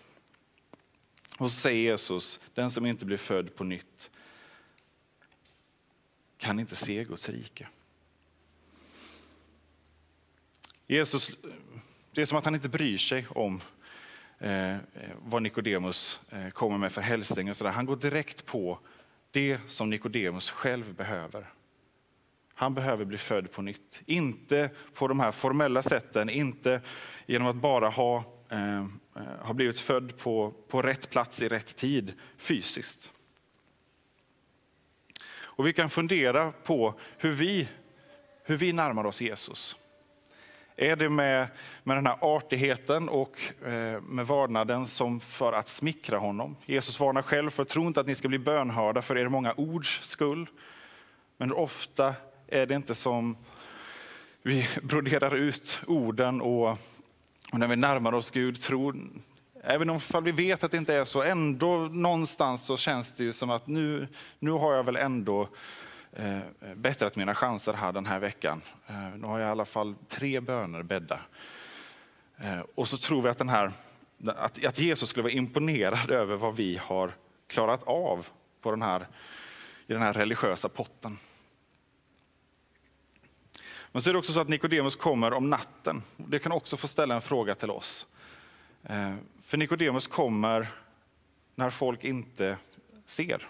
Och 1.37 1.51
så 1.51 1.59
säger 1.59 1.91
Jesus, 1.91 2.39
den 2.53 2.71
som 2.71 2.85
inte 2.85 3.05
blir 3.05 3.17
född 3.17 3.55
på 3.55 3.63
nytt 3.63 4.11
kan 6.37 6.59
inte 6.59 6.75
se 6.75 7.03
Guds 7.03 7.29
rike. 7.29 7.67
Jesus, 10.87 11.31
det 12.11 12.21
är 12.21 12.25
som 12.25 12.37
att 12.37 12.45
han 12.45 12.55
inte 12.55 12.69
bryr 12.69 12.97
sig 12.97 13.25
om 13.29 13.61
eh, 14.37 14.77
vad 15.21 15.43
Nikodemus 15.43 16.19
eh, 16.29 16.49
kommer 16.49 16.77
med 16.77 16.91
för 16.91 17.01
hälsning. 17.01 17.49
Och 17.49 17.57
så 17.57 17.63
där. 17.63 17.71
Han 17.71 17.85
går 17.85 17.95
direkt 17.95 18.45
på 18.45 18.79
det 19.37 19.59
som 19.67 19.89
Nikodemus 19.89 20.49
själv 20.49 20.95
behöver. 20.95 21.53
Han 22.53 22.73
behöver 22.73 23.05
bli 23.05 23.17
född 23.17 23.51
på 23.51 23.61
nytt. 23.61 24.01
Inte 24.05 24.69
på 24.93 25.07
de 25.07 25.19
här 25.19 25.31
formella 25.31 25.83
sätten, 25.83 26.29
inte 26.29 26.81
genom 27.25 27.47
att 27.47 27.55
bara 27.55 27.89
ha, 27.89 28.23
eh, 28.49 28.85
ha 29.39 29.53
blivit 29.53 29.79
född 29.79 30.17
på, 30.17 30.53
på 30.67 30.81
rätt 30.81 31.09
plats 31.09 31.41
i 31.41 31.47
rätt 31.47 31.75
tid 31.75 32.13
fysiskt. 32.37 33.11
Och 35.29 35.67
vi 35.67 35.73
kan 35.73 35.89
fundera 35.89 36.51
på 36.51 36.99
hur 37.17 37.31
vi, 37.31 37.67
hur 38.43 38.57
vi 38.57 38.73
närmar 38.73 39.05
oss 39.05 39.21
Jesus. 39.21 39.75
Är 40.79 40.95
det 40.95 41.09
med, 41.09 41.47
med 41.83 41.97
den 41.97 42.05
här 42.05 42.17
artigheten 42.21 43.09
och 43.09 43.37
eh, 43.65 44.01
med 44.01 44.27
vördnaden 44.27 44.87
som 44.87 45.19
för 45.19 45.53
att 45.53 45.67
smickra 45.67 46.17
honom? 46.17 46.55
Jesus 46.65 46.99
varnar 46.99 47.21
själv 47.21 47.49
för 47.49 47.63
tro 47.63 47.87
inte 47.87 47.99
att 47.99 48.07
ni 48.07 48.15
ska 48.15 48.27
bli 48.27 48.39
bönhörda 48.39 49.01
för 49.01 49.17
er 49.17 49.27
många 49.27 49.53
ords 49.53 49.99
skull. 50.03 50.47
Men 51.37 51.51
ofta 51.51 52.15
är 52.47 52.65
det 52.65 52.75
inte 52.75 52.95
som 52.95 53.37
vi 54.43 54.67
broderar 54.81 55.35
ut 55.35 55.79
orden 55.87 56.41
och, 56.41 56.69
och 57.51 57.59
när 57.59 57.67
vi 57.67 57.75
närmar 57.75 58.13
oss 58.13 58.31
Gud 58.31 58.61
tror 58.61 58.95
Även 59.63 59.89
om 59.89 59.99
vi 60.23 60.31
vet 60.31 60.63
att 60.63 60.71
det 60.71 60.77
inte 60.77 60.93
är 60.93 61.05
så, 61.05 61.23
ändå 61.23 61.77
någonstans 61.77 62.65
så 62.65 62.77
känns 62.77 63.13
det 63.13 63.23
ju 63.23 63.33
som 63.33 63.49
att 63.49 63.67
nu, 63.67 64.07
nu 64.39 64.51
har 64.51 64.73
jag 64.73 64.83
väl 64.83 64.95
ändå 64.95 65.49
Eh, 66.19 66.39
bättrat 66.75 67.15
mina 67.15 67.35
chanser 67.35 67.73
här 67.73 67.93
den 67.93 68.05
här 68.05 68.19
veckan. 68.19 68.61
Eh, 68.87 69.09
nu 69.17 69.27
har 69.27 69.39
jag 69.39 69.47
i 69.47 69.51
alla 69.51 69.65
fall 69.65 69.95
tre 70.07 70.39
böner 70.39 70.83
bädda. 70.83 71.19
Eh, 72.37 72.59
och 72.75 72.87
så 72.87 72.97
tror 72.97 73.21
vi 73.21 73.29
att, 73.29 73.37
den 73.37 73.49
här, 73.49 73.71
att, 74.25 74.65
att 74.65 74.79
Jesus 74.79 75.09
skulle 75.09 75.23
vara 75.23 75.33
imponerad 75.33 76.11
över 76.11 76.35
vad 76.35 76.55
vi 76.55 76.77
har 76.77 77.11
klarat 77.47 77.83
av 77.83 78.27
på 78.61 78.71
den 78.71 78.81
här, 78.81 79.07
i 79.87 79.93
den 79.93 80.01
här 80.01 80.13
religiösa 80.13 80.69
potten. 80.69 81.17
Men 83.91 84.01
så 84.01 84.09
är 84.09 84.13
det 84.13 84.19
också 84.19 84.33
så 84.33 84.39
att 84.39 84.49
Nikodemus 84.49 84.95
kommer 84.95 85.33
om 85.33 85.49
natten. 85.49 86.01
Det 86.17 86.39
kan 86.39 86.51
också 86.51 86.77
få 86.77 86.87
ställa 86.87 87.15
en 87.15 87.21
fråga 87.21 87.55
till 87.55 87.69
oss. 87.71 88.07
Eh, 88.83 89.15
för 89.43 89.57
Nikodemus 89.57 90.07
kommer 90.07 90.67
när 91.55 91.69
folk 91.69 92.03
inte 92.03 92.57
ser. 93.05 93.47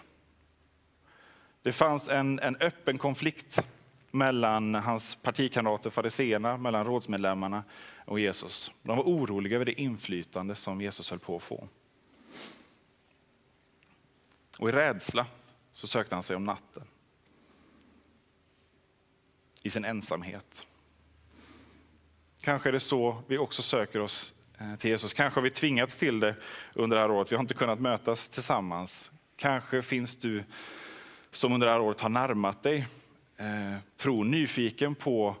Det 1.62 1.72
fanns 1.72 2.08
en, 2.08 2.38
en 2.38 2.56
öppen 2.56 2.98
konflikt 2.98 3.60
mellan 4.10 4.74
hans 4.74 5.14
partikamrater 5.14 5.90
fariseerna, 5.90 6.56
mellan 6.56 6.84
rådsmedlemmarna 6.84 7.64
och 8.04 8.20
Jesus. 8.20 8.70
De 8.82 8.96
var 8.96 9.04
oroliga 9.04 9.56
över 9.56 9.64
det 9.64 9.80
inflytande 9.80 10.54
som 10.54 10.80
Jesus 10.80 11.10
höll 11.10 11.18
på 11.18 11.36
att 11.36 11.42
få. 11.42 11.68
Och 14.58 14.68
i 14.68 14.72
rädsla 14.72 15.26
så 15.72 15.86
sökte 15.86 16.16
han 16.16 16.22
sig 16.22 16.36
om 16.36 16.44
natten. 16.44 16.82
I 19.62 19.70
sin 19.70 19.84
ensamhet. 19.84 20.66
Kanske 22.40 22.68
är 22.68 22.72
det 22.72 22.80
så 22.80 23.22
vi 23.26 23.38
också 23.38 23.62
söker 23.62 24.00
oss 24.00 24.34
eh, 24.58 24.76
till 24.76 24.90
Jesus. 24.90 25.14
Kanske 25.14 25.38
har 25.40 25.42
vi 25.42 25.50
tvingats 25.50 25.96
till 25.96 26.20
det 26.20 26.34
under 26.74 26.96
det 26.96 27.02
här 27.02 27.10
året. 27.10 27.32
Vi 27.32 27.36
har 27.36 27.42
inte 27.42 27.54
kunnat 27.54 27.80
mötas 27.80 28.28
tillsammans. 28.28 29.10
Kanske 29.36 29.82
finns 29.82 30.16
du 30.16 30.44
som 31.30 31.52
under 31.52 31.66
det 31.66 31.72
här 31.72 31.80
året 31.80 32.00
har 32.00 32.08
närmat 32.08 32.62
dig 32.62 32.86
eh, 33.36 34.14
nyfiken 34.24 34.94
på 34.94 35.36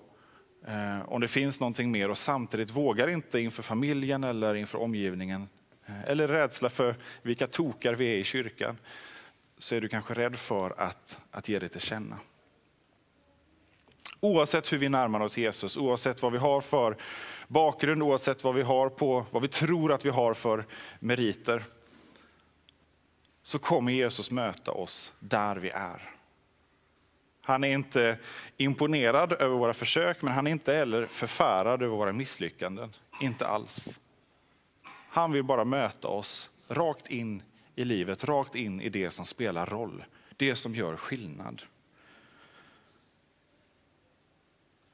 eh, 0.66 1.12
om 1.12 1.20
det 1.20 1.28
finns 1.28 1.60
någonting 1.60 1.90
mer 1.90 2.10
och 2.10 2.18
samtidigt 2.18 2.70
vågar 2.70 3.08
inte 3.08 3.40
inför 3.40 3.62
familjen 3.62 4.24
eller 4.24 4.54
inför 4.54 4.78
omgivningen. 4.78 5.48
Eh, 5.86 6.02
eller 6.02 6.28
rädsla 6.28 6.70
för 6.70 6.96
vilka 7.22 7.46
tokar 7.46 7.94
vi 7.94 8.06
är 8.06 8.16
i 8.16 8.24
kyrkan. 8.24 8.78
Så 9.58 9.74
är 9.74 9.80
du 9.80 9.88
kanske 9.88 10.14
rädd 10.14 10.36
för 10.36 10.80
att, 10.80 11.20
att 11.30 11.48
ge 11.48 11.58
det 11.58 11.68
till 11.68 11.80
känna. 11.80 12.18
Oavsett 14.20 14.72
hur 14.72 14.78
vi 14.78 14.88
närmar 14.88 15.20
oss 15.20 15.38
Jesus, 15.38 15.76
oavsett 15.76 16.22
vad 16.22 16.32
vi 16.32 16.38
har 16.38 16.60
för 16.60 16.96
bakgrund, 17.48 18.02
oavsett 18.02 18.44
vad 18.44 18.54
vi, 18.54 18.62
har 18.62 18.88
på, 18.88 19.26
vad 19.30 19.42
vi 19.42 19.48
tror 19.48 19.92
att 19.92 20.04
vi 20.04 20.10
har 20.10 20.34
för 20.34 20.66
meriter, 21.00 21.62
så 23.48 23.58
kommer 23.58 23.92
Jesus 23.92 24.30
möta 24.30 24.72
oss 24.72 25.12
där 25.20 25.56
vi 25.56 25.70
är. 25.70 26.10
Han 27.44 27.64
är 27.64 27.68
inte 27.68 28.18
imponerad 28.56 29.32
över 29.32 29.56
våra 29.56 29.74
försök, 29.74 30.22
men 30.22 30.34
han 30.34 30.46
är 30.46 30.50
inte 30.50 30.72
heller 30.74 31.06
förfärad 31.06 31.82
över 31.82 31.96
våra 31.96 32.12
misslyckanden. 32.12 32.94
Inte 33.20 33.46
alls. 33.46 34.00
Han 35.08 35.32
vill 35.32 35.42
bara 35.42 35.64
möta 35.64 36.08
oss 36.08 36.50
rakt 36.68 37.10
in 37.10 37.42
i 37.74 37.84
livet, 37.84 38.24
rakt 38.24 38.54
in 38.54 38.80
i 38.80 38.88
det 38.88 39.10
som 39.10 39.24
spelar 39.24 39.66
roll, 39.66 40.04
det 40.36 40.56
som 40.56 40.74
gör 40.74 40.96
skillnad. 40.96 41.62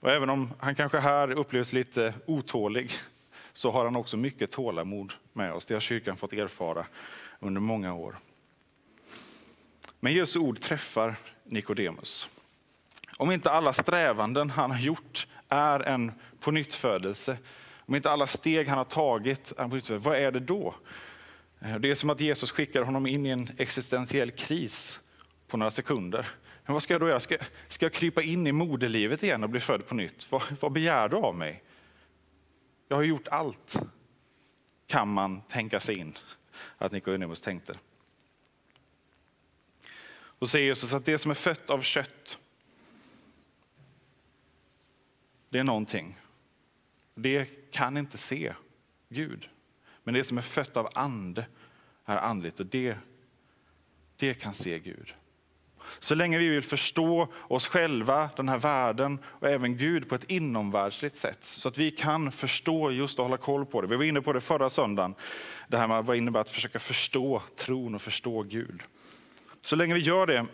Och 0.01 0.11
även 0.11 0.31
om 0.31 0.53
han 0.59 0.75
kanske 0.75 0.99
här 0.99 1.31
upplevs 1.31 1.73
lite 1.73 2.15
otålig 2.27 2.91
så 3.53 3.71
har 3.71 3.85
han 3.85 3.97
också 3.97 4.17
mycket 4.17 4.51
tålamod 4.51 5.13
med 5.33 5.53
oss. 5.53 5.67
Det 5.67 5.75
har 5.75 5.81
kyrkan 5.81 6.17
fått 6.17 6.33
erfara 6.33 6.87
under 7.41 7.61
många 7.61 7.95
år. 7.95 8.17
Men 10.05 10.13
Jesu 10.13 10.39
ord 10.39 10.61
träffar 10.61 11.15
Nikodemus. 11.45 12.29
Om 13.17 13.31
inte 13.31 13.51
alla 13.51 13.73
strävanden 13.73 14.51
han 14.51 14.71
har 14.71 14.79
gjort 14.79 15.27
är 15.49 15.81
en 15.81 16.13
pånyttfödelse, 16.41 17.37
om 17.79 17.95
inte 17.95 18.11
alla 18.11 18.27
steg 18.27 18.69
han 18.69 18.79
har 18.79 18.85
tagit 18.85 19.53
är 19.57 19.63
en 19.63 20.01
vad 20.01 20.17
är 20.17 20.33
det 20.33 20.41
då? 20.41 20.75
Eh, 21.61 21.77
det 21.77 21.91
är 21.91 21.95
som 21.95 22.11
att 22.11 22.21
Jesus 22.21 22.51
skickar 22.51 22.83
honom 22.83 23.07
in 23.07 23.27
i 23.27 23.29
en 23.29 23.49
existentiell 23.59 24.31
kris 24.31 25.01
på 25.49 25.57
några 25.57 25.71
sekunder. 25.71 26.27
Men 26.65 26.73
vad 26.73 26.83
ska 26.83 26.95
jag 26.95 27.01
då 27.01 27.09
göra? 27.09 27.21
Ska, 27.21 27.37
ska 27.69 27.85
jag 27.85 27.93
krypa 27.93 28.23
in 28.23 28.47
i 28.47 28.53
moderlivet 28.53 29.23
igen 29.23 29.43
och 29.43 29.51
bli 29.51 29.61
född 29.61 29.87
på 29.87 29.95
nytt? 29.95 30.27
Vad, 30.31 30.43
vad 30.61 30.73
begär 30.73 31.09
du 31.09 31.17
av 31.17 31.35
mig? 31.35 31.63
Jag 32.89 32.97
har 32.97 33.03
gjort 33.03 33.29
allt, 33.29 33.81
kan 34.87 35.09
man 35.09 35.41
tänka 35.41 35.81
sig 35.81 35.99
in 35.99 36.15
att 36.79 36.93
Nikodemus 36.93 37.41
tänkte. 37.41 37.75
Och 40.39 40.51
säger 40.51 40.67
Jesus 40.67 40.95
att 40.95 41.05
det 41.05 41.19
som 41.19 41.31
är 41.31 41.35
fött 41.35 41.71
av 41.71 41.81
kött, 41.81 42.39
det 45.51 45.59
är 45.59 45.65
någonting. 45.65 46.17
Det 47.15 47.49
kan 47.71 47.97
inte 47.97 48.19
se 48.19 48.55
Gud. 49.09 49.49
Men 50.05 50.15
det 50.15 50.25
som 50.25 50.39
är 50.39 50.43
fött 50.43 50.77
av 50.77 50.89
ande 50.95 51.47
är 52.05 52.17
andligt 52.17 52.61
och 52.61 52.67
det, 52.67 52.97
det 54.17 54.35
kan 54.35 54.55
se 54.55 54.79
Gud. 54.79 55.15
Så 55.99 56.15
länge 56.15 56.39
vi 56.39 56.49
vill 56.49 56.63
förstå 56.63 57.29
oss 57.49 57.69
själva, 57.69 58.31
den 58.37 58.49
här 58.49 58.59
världen 58.59 59.19
och 59.25 59.49
även 59.49 59.77
Gud 59.77 60.09
på 60.09 60.15
ett 60.15 60.31
inomvärldsligt 60.31 61.17
sätt. 61.17 61.45
Så 61.45 61.69
att 61.69 61.79
vi 61.79 61.91
kan 61.91 62.33
förstå 62.33 62.91
just 62.91 63.19
och 63.19 63.25
hålla 63.25 63.37
koll 63.37 63.67
på 63.67 63.81
det. 63.81 63.87
Vi 63.87 63.97
var 63.97 64.05
inne 64.05 64.21
på 64.21 64.33
det 64.33 64.41
förra 64.41 64.71
söndagen. 64.71 65.15
Det 65.69 65.79
här 65.79 65.89
med 65.89 66.05
vad 66.05 66.17
det 66.17 66.19
innebär 66.19 66.41
att 66.41 66.51
försöka 66.51 66.79
förstå 66.79 67.43
tron 67.57 67.95
och 67.95 68.03
förstå 68.03 68.43
Gud. 68.43 68.83
Så 69.65 69.77
länge 69.77 69.95
vi 69.95 70.01
gör 70.01 70.27
det 70.27 70.47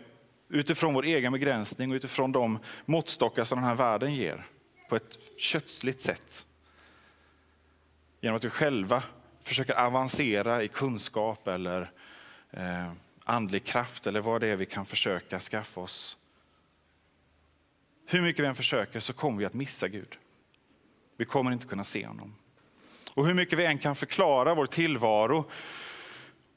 utifrån 0.49 0.93
vår 0.93 1.05
egen 1.05 1.31
begränsning 1.31 1.91
och 1.91 1.95
utifrån 1.95 2.31
de 2.31 2.59
måttstockar 2.85 3.43
som 3.43 3.57
den 3.57 3.67
här 3.67 3.75
världen 3.75 4.13
ger. 4.13 4.45
På 4.89 4.95
ett 4.95 5.19
kötsligt 5.37 6.01
sätt. 6.01 6.45
Genom 8.21 8.37
att 8.37 8.43
vi 8.43 8.49
själva 8.49 9.03
försöker 9.43 9.85
avancera 9.85 10.63
i 10.63 10.67
kunskap 10.67 11.47
eller 11.47 11.91
eh, 12.51 12.91
andlig 13.23 13.63
kraft 13.63 14.07
eller 14.07 14.19
vad 14.21 14.41
det 14.41 14.47
är 14.47 14.55
vi 14.55 14.65
kan 14.65 14.85
försöka 14.85 15.39
skaffa 15.39 15.81
oss. 15.81 16.17
Hur 18.05 18.21
mycket 18.21 18.43
vi 18.43 18.47
än 18.47 18.55
försöker 18.55 18.99
så 18.99 19.13
kommer 19.13 19.39
vi 19.39 19.45
att 19.45 19.53
missa 19.53 19.87
Gud. 19.87 20.17
Vi 21.17 21.25
kommer 21.25 21.51
inte 21.51 21.65
kunna 21.65 21.83
se 21.83 22.07
honom. 22.07 22.35
Och 23.13 23.27
hur 23.27 23.33
mycket 23.33 23.59
vi 23.59 23.65
än 23.65 23.77
kan 23.77 23.95
förklara 23.95 24.53
vår 24.53 24.65
tillvaro 24.65 25.49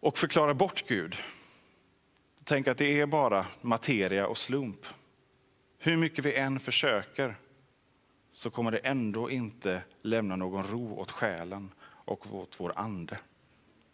och 0.01 0.19
förklara 0.19 0.55
bort 0.55 0.85
Gud. 0.89 1.17
Tänk 2.47 2.69
att 2.69 2.79
det 2.79 3.01
är 3.01 3.07
bara 3.07 3.47
materia 3.61 4.27
och 4.27 4.39
slump. 4.39 4.87
Hur 5.79 5.97
mycket 5.97 6.25
vi 6.25 6.35
än 6.35 6.61
försöker 6.61 7.37
så 8.33 8.51
kommer 8.51 8.71
det 8.71 8.79
ändå 8.79 9.31
inte 9.31 9.83
lämna 10.03 10.37
någon 10.37 10.67
ro 10.67 10.99
åt 10.99 11.11
själen 11.11 11.71
och 11.83 12.35
åt 12.35 12.61
vår 12.61 12.73
ande. 12.77 13.19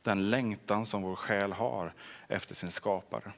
Den 0.03 0.31
längtan 0.31 0.87
som 0.87 1.03
vår 1.03 1.17
själ 1.17 1.53
har 1.53 1.95
efter 2.29 2.55
sin 2.55 2.71
skapare. 2.71 3.33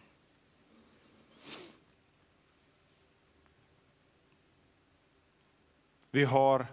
Vi 6.11 6.25
har 6.25 6.67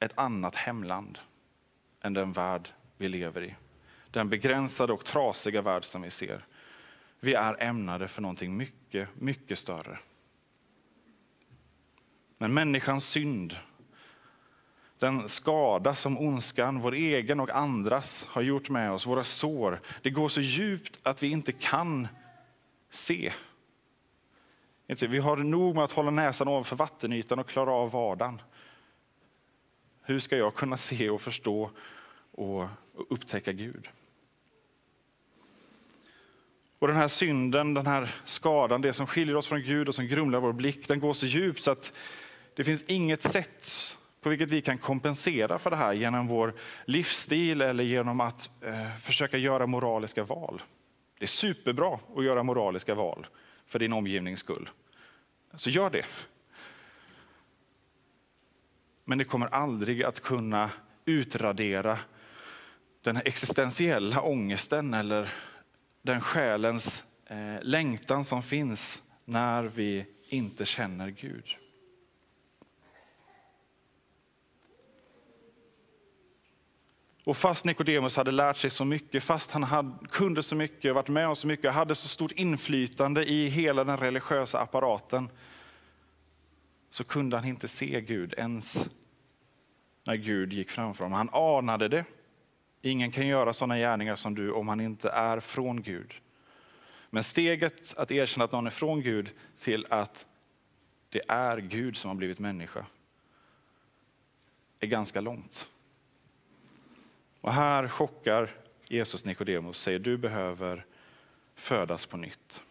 ett 0.00 0.18
annat 0.18 0.54
hemland 0.54 1.18
än 2.00 2.14
den 2.14 2.32
värld 2.32 2.68
vi 2.96 3.08
lever 3.08 3.44
i. 3.44 3.54
Den 4.10 4.28
begränsade 4.28 4.92
och 4.92 5.04
trasiga 5.04 5.62
värld 5.62 5.84
som 5.84 6.02
vi 6.02 6.10
ser. 6.10 6.44
Vi 7.24 7.34
är 7.34 7.62
ämnade 7.62 8.08
för 8.08 8.22
någonting 8.22 8.56
mycket, 8.56 9.08
mycket 9.14 9.58
större. 9.58 9.98
Men 12.38 12.54
människans 12.54 13.08
synd 13.08 13.56
den 14.98 15.28
skada 15.28 15.94
som 15.94 16.18
ondskan, 16.18 16.80
vår 16.80 16.92
egen 16.94 17.40
och 17.40 17.50
andras, 17.50 18.24
har 18.24 18.42
gjort 18.42 18.70
med 18.70 18.92
oss, 18.92 19.06
våra 19.06 19.24
sår, 19.24 19.80
det 20.02 20.10
går 20.10 20.28
så 20.28 20.40
djupt 20.40 21.06
att 21.06 21.22
vi 21.22 21.30
inte 21.30 21.52
kan 21.52 22.08
se. 22.90 23.32
Vi 24.86 25.18
har 25.18 25.36
nog 25.36 25.74
med 25.74 25.84
att 25.84 25.92
hålla 25.92 26.10
näsan 26.10 26.48
ovanför 26.48 26.76
vattenytan 26.76 27.38
och 27.38 27.48
klara 27.48 27.72
av 27.72 27.90
vardagen. 27.90 28.42
Hur 30.02 30.18
ska 30.18 30.36
jag 30.36 30.54
kunna 30.54 30.76
se 30.76 31.10
och 31.10 31.20
förstå 31.20 31.70
och 32.32 32.68
upptäcka 32.94 33.52
Gud? 33.52 33.88
Och 36.84 36.88
den 36.88 36.96
här 36.96 37.08
synden, 37.08 37.74
den 37.74 37.86
här 37.86 38.14
skadan, 38.24 38.82
det 38.82 38.92
som 38.92 39.06
skiljer 39.06 39.36
oss 39.36 39.48
från 39.48 39.62
Gud 39.62 39.88
och 39.88 39.94
som 39.94 40.06
grumlar 40.06 40.40
vår 40.40 40.52
blick, 40.52 40.88
den 40.88 41.00
går 41.00 41.12
så 41.12 41.26
djupt 41.26 41.62
så 41.62 41.70
att 41.70 41.92
det 42.54 42.64
finns 42.64 42.84
inget 42.84 43.22
sätt 43.22 43.96
på 44.20 44.28
vilket 44.28 44.50
vi 44.50 44.60
kan 44.60 44.78
kompensera 44.78 45.58
för 45.58 45.70
det 45.70 45.76
här 45.76 45.92
genom 45.92 46.26
vår 46.26 46.54
livsstil 46.84 47.60
eller 47.60 47.84
genom 47.84 48.20
att 48.20 48.50
eh, 48.60 48.96
försöka 49.02 49.38
göra 49.38 49.66
moraliska 49.66 50.24
val. 50.24 50.62
Det 51.18 51.24
är 51.24 51.26
superbra 51.26 51.98
att 52.16 52.24
göra 52.24 52.42
moraliska 52.42 52.94
val 52.94 53.26
för 53.66 53.78
din 53.78 53.92
omgivnings 53.92 54.40
skull. 54.40 54.70
Så 55.54 55.70
gör 55.70 55.90
det. 55.90 56.06
Men 59.04 59.18
det 59.18 59.24
kommer 59.24 59.46
aldrig 59.46 60.02
att 60.02 60.20
kunna 60.20 60.70
utradera 61.04 61.98
den 63.02 63.16
existentiella 63.16 64.22
ångesten 64.22 64.94
eller 64.94 65.32
den 66.04 66.20
själens 66.20 67.04
eh, 67.26 67.62
längtan 67.62 68.24
som 68.24 68.42
finns 68.42 69.02
när 69.24 69.62
vi 69.64 70.06
inte 70.28 70.64
känner 70.66 71.10
Gud. 71.10 71.56
Och 77.24 77.36
fast 77.36 77.64
Nikodemus 77.64 78.16
hade 78.16 78.30
lärt 78.30 78.56
sig 78.56 78.70
så 78.70 78.84
mycket, 78.84 79.22
fast 79.22 79.50
han 79.50 79.62
hade, 79.62 80.06
kunde 80.08 80.42
så 80.42 80.56
mycket, 80.56 80.94
varit 80.94 81.08
med 81.08 81.28
om 81.28 81.36
så 81.36 81.46
mycket, 81.46 81.72
hade 81.72 81.94
så 81.94 82.08
stort 82.08 82.32
inflytande 82.32 83.24
i 83.24 83.48
hela 83.48 83.84
den 83.84 83.96
religiösa 83.96 84.60
apparaten, 84.60 85.28
så 86.90 87.04
kunde 87.04 87.36
han 87.36 87.44
inte 87.44 87.68
se 87.68 88.00
Gud 88.00 88.34
ens 88.38 88.88
när 90.04 90.16
Gud 90.16 90.52
gick 90.52 90.70
framför 90.70 91.04
honom. 91.04 91.16
Han 91.16 91.58
anade 91.58 91.88
det. 91.88 92.04
Ingen 92.86 93.10
kan 93.10 93.26
göra 93.26 93.52
sådana 93.52 93.78
gärningar 93.78 94.16
som 94.16 94.34
du 94.34 94.52
om 94.52 94.68
han 94.68 94.80
inte 94.80 95.10
är 95.10 95.40
från 95.40 95.82
Gud. 95.82 96.14
Men 97.10 97.22
steget 97.22 97.94
att 97.96 98.10
erkänna 98.10 98.44
att 98.44 98.52
någon 98.52 98.66
är 98.66 98.70
från 98.70 99.02
Gud 99.02 99.30
till 99.60 99.86
att 99.90 100.26
det 101.08 101.22
är 101.28 101.58
Gud 101.58 101.96
som 101.96 102.08
har 102.08 102.14
blivit 102.14 102.38
människa 102.38 102.86
är 104.80 104.86
ganska 104.86 105.20
långt. 105.20 105.66
Och 107.40 107.52
här 107.52 107.88
chockar 107.88 108.50
Jesus 108.88 109.24
Nikodemus 109.24 109.68
och 109.68 109.76
säger 109.76 109.98
du 109.98 110.16
behöver 110.16 110.86
födas 111.54 112.06
på 112.06 112.16
nytt. 112.16 112.62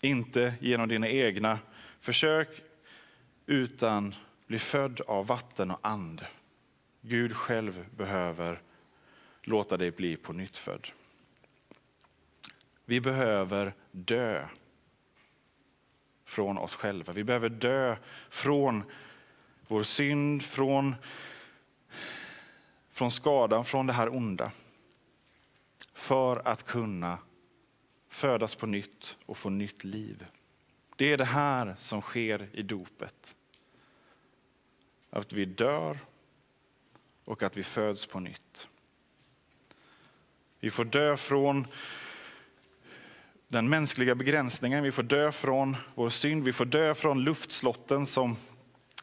Inte 0.00 0.54
genom 0.60 0.88
dina 0.88 1.08
egna 1.08 1.58
försök 2.00 2.62
utan 3.46 4.14
bli 4.54 4.58
född 4.58 5.00
av 5.00 5.26
vatten 5.26 5.70
och 5.70 5.78
ande. 5.82 6.26
Gud 7.00 7.36
själv 7.36 7.86
behöver 7.96 8.62
låta 9.42 9.76
dig 9.76 9.90
bli 9.90 10.16
på 10.16 10.32
nytt 10.32 10.56
född. 10.56 10.88
Vi 12.84 13.00
behöver 13.00 13.74
dö 13.90 14.48
från 16.24 16.58
oss 16.58 16.74
själva. 16.74 17.12
Vi 17.12 17.24
behöver 17.24 17.48
dö 17.48 17.96
från 18.28 18.84
vår 19.68 19.82
synd, 19.82 20.42
från, 20.42 20.94
från 22.90 23.10
skadan, 23.10 23.64
från 23.64 23.86
det 23.86 23.92
här 23.92 24.14
onda. 24.14 24.52
För 25.94 26.48
att 26.48 26.62
kunna 26.62 27.18
födas 28.08 28.54
på 28.54 28.66
nytt 28.66 29.16
och 29.26 29.36
få 29.36 29.50
nytt 29.50 29.84
liv. 29.84 30.26
Det 30.96 31.12
är 31.12 31.18
det 31.18 31.24
här 31.24 31.74
som 31.78 32.00
sker 32.00 32.48
i 32.52 32.62
dopet. 32.62 33.36
Att 35.14 35.32
vi 35.32 35.44
dör 35.44 35.98
och 37.24 37.42
att 37.42 37.56
vi 37.56 37.62
föds 37.62 38.06
på 38.06 38.20
nytt. 38.20 38.68
Vi 40.60 40.70
får 40.70 40.84
dö 40.84 41.16
från 41.16 41.66
den 43.48 43.68
mänskliga 43.68 44.14
begränsningen, 44.14 44.82
vi 44.82 44.92
får 44.92 45.02
dö 45.02 45.32
från 45.32 45.76
vår 45.94 46.10
synd, 46.10 46.44
vi 46.44 46.52
får 46.52 46.64
dö 46.64 46.94
från 46.94 47.24
luftslotten 47.24 48.06
som 48.06 48.36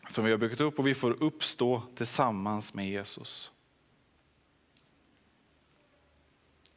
som 0.10 0.26
vi 0.26 0.32
har 0.32 0.38
byggt 0.38 0.60
upp 0.60 0.80
och 0.80 0.88
vi 0.88 0.94
får 0.94 1.24
uppstå 1.24 1.84
tillsammans 1.96 2.74
med 2.74 2.90
Jesus. 2.90 3.52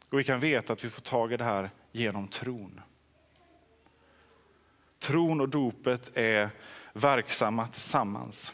Och 0.08 0.18
vi 0.18 0.24
kan 0.24 0.40
veta 0.40 0.72
att 0.72 0.84
vi 0.84 0.90
får 0.90 1.02
tag 1.02 1.32
i 1.32 1.36
det 1.36 1.44
här 1.44 1.70
genom 1.92 2.28
tron. 2.28 2.80
Tron 4.98 5.40
och 5.40 5.48
dopet 5.48 6.10
är 6.14 6.50
verksamma 6.92 7.68
tillsammans. 7.68 8.52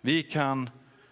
Vi 0.00 0.22
kan 0.22 0.70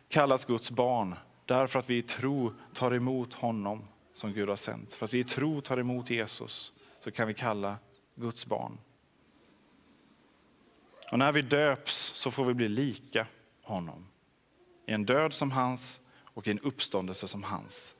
kallas 0.09 0.45
Guds 0.45 0.71
barn 0.71 1.15
därför 1.45 1.79
att 1.79 1.91
vi 1.91 1.97
i 1.97 2.03
tro 2.03 2.55
tar 2.75 2.95
emot 2.95 3.35
honom 3.35 3.85
som 4.13 4.33
Gud 4.33 4.49
har 4.49 4.57
sänt. 4.57 4.95
För 4.95 5.05
att 5.05 5.15
vi 5.15 5.19
i 5.19 5.25
tro 5.25 5.61
tar 5.61 5.79
emot 5.79 6.11
Jesus 6.11 6.73
så 7.01 7.11
kan 7.11 7.29
vi 7.29 7.35
kalla 7.35 7.77
Guds 8.15 8.47
barn. 8.47 8.79
Och 11.13 11.19
när 11.19 11.33
vi 11.33 11.43
döps 11.43 12.13
så 12.15 12.31
får 12.31 12.45
vi 12.45 12.55
bli 12.55 12.69
lika 12.69 13.27
honom. 13.63 14.07
I 14.87 14.93
en 14.93 15.05
död 15.05 15.33
som 15.33 15.51
hans 15.51 16.01
och 16.25 16.47
i 16.47 16.51
en 16.51 16.61
uppståndelse 16.61 17.29
som 17.29 17.43
hans. 17.43 17.95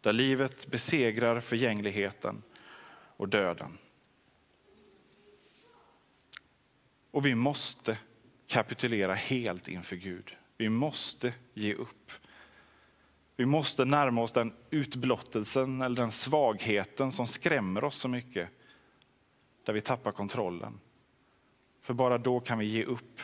Där 0.00 0.12
livet 0.12 0.66
besegrar 0.66 1.40
förgängligheten 1.40 2.42
och 3.16 3.28
döden. 3.28 3.78
Och 7.10 7.26
vi 7.26 7.34
måste 7.34 7.98
kapitulera 8.46 9.14
helt 9.14 9.68
inför 9.68 9.96
Gud. 9.96 10.36
Vi 10.56 10.68
måste 10.68 11.34
ge 11.54 11.74
upp. 11.74 12.12
Vi 13.36 13.46
måste 13.46 13.84
närma 13.84 14.22
oss 14.22 14.32
den 14.32 14.52
utblottelsen 14.70 15.80
eller 15.80 15.96
den 15.96 16.10
svagheten 16.10 17.12
som 17.12 17.26
skrämmer 17.26 17.84
oss 17.84 17.96
så 17.96 18.08
mycket. 18.08 18.48
Där 19.64 19.72
vi 19.72 19.80
tappar 19.80 20.12
kontrollen. 20.12 20.80
För 21.82 21.94
bara 21.94 22.18
då 22.18 22.40
kan 22.40 22.58
vi 22.58 22.66
ge 22.66 22.84
upp 22.84 23.20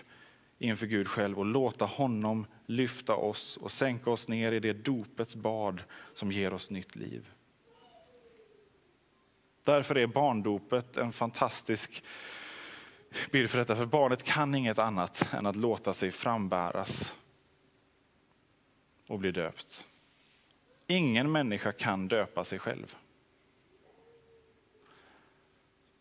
inför 0.58 0.86
Gud 0.86 1.08
själv 1.08 1.38
och 1.38 1.44
låta 1.44 1.84
honom 1.84 2.46
lyfta 2.66 3.14
oss 3.14 3.56
och 3.56 3.70
sänka 3.70 4.10
oss 4.10 4.28
ner 4.28 4.52
i 4.52 4.60
det 4.60 4.72
dopets 4.72 5.36
bad 5.36 5.82
som 6.14 6.32
ger 6.32 6.52
oss 6.52 6.70
nytt 6.70 6.96
liv. 6.96 7.30
Därför 9.64 9.94
är 9.94 10.06
barndopet 10.06 10.96
en 10.96 11.12
fantastisk 11.12 12.04
bild 13.30 13.50
för 13.50 13.58
detta, 13.58 13.76
för 13.76 13.86
barnet 13.86 14.22
kan 14.22 14.54
inget 14.54 14.78
annat 14.78 15.34
än 15.34 15.46
att 15.46 15.56
låta 15.56 15.92
sig 15.92 16.10
frambäras 16.10 17.14
och 19.06 19.18
bli 19.18 19.30
döpt. 19.30 19.86
Ingen 20.86 21.32
människa 21.32 21.72
kan 21.72 22.08
döpa 22.08 22.44
sig 22.44 22.58
själv. 22.58 22.96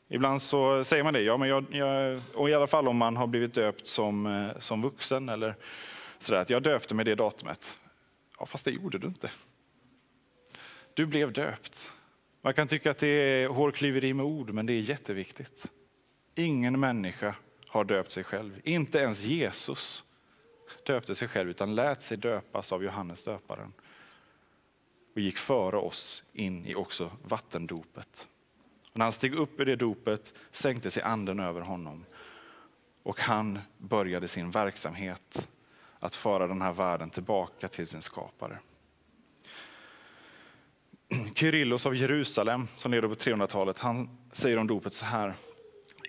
Ibland 0.07 0.41
så 0.41 0.83
säger 0.83 1.03
man 1.03 1.13
det, 1.13 1.21
ja, 1.21 1.37
men 1.37 1.49
jag, 1.49 1.65
jag, 1.71 2.19
och 2.35 2.49
i 2.49 2.53
alla 2.53 2.67
fall 2.67 2.87
om 2.87 2.97
man 2.97 3.17
har 3.17 3.27
blivit 3.27 3.53
döpt 3.53 3.87
som, 3.87 4.25
eh, 4.25 4.59
som 4.59 4.81
vuxen 4.81 5.29
eller 5.29 5.55
sådär, 6.19 6.41
att 6.41 6.49
jag 6.49 6.63
döpte 6.63 6.95
mig 6.95 7.05
det 7.05 7.15
datumet. 7.15 7.77
Ja, 8.39 8.45
fast 8.45 8.65
det 8.65 8.71
gjorde 8.71 8.97
du 8.97 9.07
inte. 9.07 9.29
Du 10.93 11.05
blev 11.05 11.33
döpt. 11.33 11.91
Man 12.41 12.53
kan 12.53 12.67
tycka 12.67 12.91
att 12.91 12.97
det 12.97 13.07
är 13.07 13.47
hårklyveri 13.47 14.13
med 14.13 14.25
ord, 14.25 14.49
men 14.49 14.65
det 14.65 14.73
är 14.73 14.79
jätteviktigt. 14.79 15.71
Ingen 16.35 16.79
människa 16.79 17.35
har 17.67 17.83
döpt 17.83 18.11
sig 18.11 18.23
själv, 18.23 18.61
inte 18.63 18.97
ens 18.97 19.23
Jesus 19.23 20.03
döpte 20.83 21.15
sig 21.15 21.27
själv, 21.27 21.49
utan 21.49 21.75
lät 21.75 22.01
sig 22.01 22.17
döpas 22.17 22.71
av 22.71 22.83
Johannes 22.83 23.23
döparen 23.23 23.73
och 25.13 25.21
gick 25.21 25.37
före 25.37 25.77
oss 25.77 26.23
in 26.33 26.65
i 26.65 26.75
också 26.75 27.11
vattendopet. 27.23 28.27
Och 28.91 28.97
när 28.97 29.05
han 29.05 29.11
steg 29.11 29.35
upp 29.35 29.59
i 29.59 29.65
det 29.65 29.75
dopet 29.75 30.33
sänkte 30.51 30.91
sig 30.91 31.03
anden 31.03 31.39
över 31.39 31.61
honom 31.61 32.05
och 33.03 33.19
han 33.19 33.59
började 33.77 34.27
sin 34.27 34.51
verksamhet 34.51 35.49
att 35.99 36.15
föra 36.15 36.47
den 36.47 36.61
här 36.61 36.73
världen 36.73 37.09
tillbaka 37.09 37.67
till 37.67 37.87
sin 37.87 38.01
skapare. 38.01 38.59
Kyrillos 41.35 41.85
av 41.85 41.95
Jerusalem, 41.95 42.67
som 42.67 42.91
levde 42.91 43.07
på 43.07 43.15
300-talet, 43.15 43.77
han 43.77 44.17
säger 44.31 44.57
om 44.57 44.67
dopet 44.67 44.93
så 44.93 45.05
här. 45.05 45.33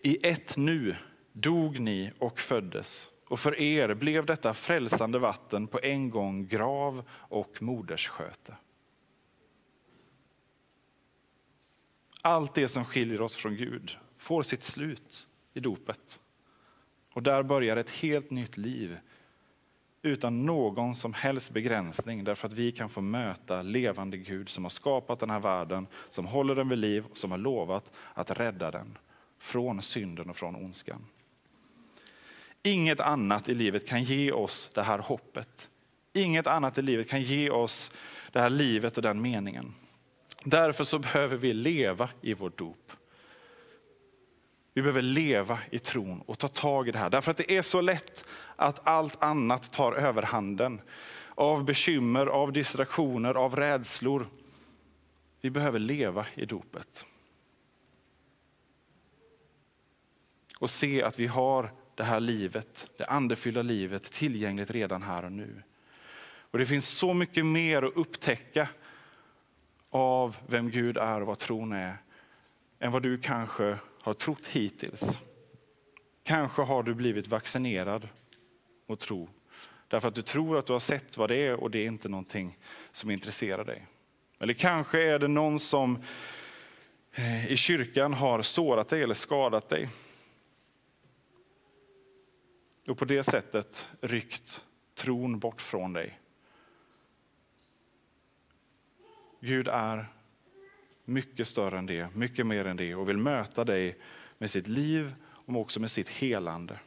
I 0.04 0.26
ett 0.26 0.56
nu 0.56 0.96
dog 1.32 1.80
ni 1.80 2.10
och 2.18 2.40
föddes, 2.40 3.08
och 3.28 3.40
för 3.40 3.60
er 3.60 3.94
blev 3.94 4.26
detta 4.26 4.54
frälsande 4.54 5.18
vatten 5.18 5.66
på 5.66 5.80
en 5.82 6.10
gång 6.10 6.48
grav 6.48 7.04
och 7.10 7.62
moderssköte. 7.62 8.56
Allt 12.22 12.54
det 12.54 12.68
som 12.68 12.84
skiljer 12.84 13.20
oss 13.20 13.36
från 13.36 13.56
Gud 13.56 13.98
får 14.16 14.42
sitt 14.42 14.62
slut 14.62 15.26
i 15.54 15.60
dopet. 15.60 16.20
Och 17.12 17.22
där 17.22 17.42
börjar 17.42 17.76
ett 17.76 17.90
helt 17.90 18.30
nytt 18.30 18.56
liv 18.56 18.98
utan 20.02 20.46
någon 20.46 20.94
som 20.94 21.14
helst 21.14 21.50
begränsning 21.50 22.24
därför 22.24 22.48
att 22.48 22.54
vi 22.54 22.72
kan 22.72 22.88
få 22.88 23.00
möta 23.00 23.62
levande 23.62 24.16
Gud 24.16 24.48
som 24.48 24.64
har 24.64 24.70
skapat 24.70 25.20
den 25.20 25.30
här 25.30 25.40
världen, 25.40 25.86
som 26.10 26.26
håller 26.26 26.54
den 26.54 26.68
vid 26.68 26.78
liv 26.78 27.04
och 27.10 27.16
som 27.16 27.30
har 27.30 27.38
lovat 27.38 27.90
att 28.14 28.30
rädda 28.30 28.70
den 28.70 28.98
från 29.42 29.82
synden 29.82 30.30
och 30.30 30.36
från 30.36 30.56
ondskan. 30.56 31.06
Inget 32.62 33.00
annat 33.00 33.48
i 33.48 33.54
livet 33.54 33.88
kan 33.88 34.02
ge 34.02 34.32
oss 34.32 34.70
det 34.74 34.82
här 34.82 34.98
hoppet. 34.98 35.68
Inget 36.12 36.46
annat 36.46 36.78
i 36.78 36.82
livet 36.82 37.08
kan 37.08 37.22
ge 37.22 37.50
oss 37.50 37.90
det 38.32 38.40
här 38.40 38.50
livet 38.50 38.96
och 38.96 39.02
den 39.02 39.22
meningen. 39.22 39.74
Därför 40.44 40.84
så 40.84 40.98
behöver 40.98 41.36
vi 41.36 41.52
leva 41.52 42.08
i 42.20 42.34
vårt 42.34 42.58
dop. 42.58 42.92
Vi 44.74 44.82
behöver 44.82 45.02
leva 45.02 45.58
i 45.70 45.78
tron 45.78 46.20
och 46.26 46.38
ta 46.38 46.48
tag 46.48 46.88
i 46.88 46.90
det 46.90 46.98
här. 46.98 47.10
Därför 47.10 47.30
att 47.30 47.36
det 47.36 47.56
är 47.56 47.62
så 47.62 47.80
lätt 47.80 48.24
att 48.56 48.86
allt 48.86 49.22
annat 49.22 49.72
tar 49.72 49.92
överhanden. 49.92 50.80
Av 51.34 51.64
bekymmer, 51.64 52.26
av 52.26 52.52
distraktioner, 52.52 53.34
av 53.34 53.56
rädslor. 53.56 54.26
Vi 55.40 55.50
behöver 55.50 55.78
leva 55.78 56.26
i 56.34 56.44
dopet. 56.44 57.06
Och 60.62 60.70
se 60.70 61.02
att 61.02 61.18
vi 61.18 61.26
har 61.26 61.72
det 61.94 62.04
här 62.04 62.20
livet, 62.20 62.90
det 62.96 63.04
andefyllda 63.04 63.62
livet 63.62 64.02
tillgängligt 64.02 64.70
redan 64.70 65.02
här 65.02 65.24
och 65.24 65.32
nu. 65.32 65.62
Och 66.24 66.58
Det 66.58 66.66
finns 66.66 66.88
så 66.88 67.14
mycket 67.14 67.46
mer 67.46 67.82
att 67.82 67.96
upptäcka 67.96 68.68
av 69.90 70.36
vem 70.46 70.70
Gud 70.70 70.96
är 70.96 71.20
och 71.20 71.26
vad 71.26 71.38
tron 71.38 71.72
är 71.72 71.96
än 72.78 72.92
vad 72.92 73.02
du 73.02 73.18
kanske 73.18 73.78
har 74.02 74.14
trott 74.14 74.46
hittills. 74.46 75.18
Kanske 76.22 76.62
har 76.62 76.82
du 76.82 76.94
blivit 76.94 77.28
vaccinerad 77.28 78.08
mot 78.86 79.00
tro 79.00 79.28
därför 79.88 80.08
att 80.08 80.14
du 80.14 80.22
tror 80.22 80.58
att 80.58 80.66
du 80.66 80.72
har 80.72 80.80
sett 80.80 81.16
vad 81.16 81.30
det 81.30 81.36
är 81.36 81.54
och 81.54 81.70
det 81.70 81.78
är 81.78 81.86
inte 81.86 82.08
någonting 82.08 82.58
som 82.92 83.10
intresserar 83.10 83.64
dig. 83.64 83.86
Eller 84.38 84.54
kanske 84.54 85.02
är 85.02 85.18
det 85.18 85.28
någon 85.28 85.60
som 85.60 86.02
eh, 87.14 87.52
i 87.52 87.56
kyrkan 87.56 88.14
har 88.14 88.42
sårat 88.42 88.88
dig 88.88 89.02
eller 89.02 89.14
skadat 89.14 89.68
dig. 89.68 89.88
Och 92.88 92.98
på 92.98 93.04
det 93.04 93.24
sättet 93.24 93.88
ryckt 94.00 94.64
tron 94.94 95.38
bort 95.38 95.60
från 95.60 95.92
dig. 95.92 96.18
Gud 99.40 99.68
är 99.68 100.12
mycket 101.04 101.48
större 101.48 101.78
än 101.78 101.86
det, 101.86 102.14
mycket 102.14 102.46
mer 102.46 102.66
än 102.66 102.76
det 102.76 102.94
och 102.94 103.08
vill 103.08 103.16
möta 103.16 103.64
dig 103.64 103.98
med 104.38 104.50
sitt 104.50 104.68
liv 104.68 105.14
och 105.24 105.56
också 105.56 105.80
med 105.80 105.90
sitt 105.90 106.08
helande. 106.08 106.78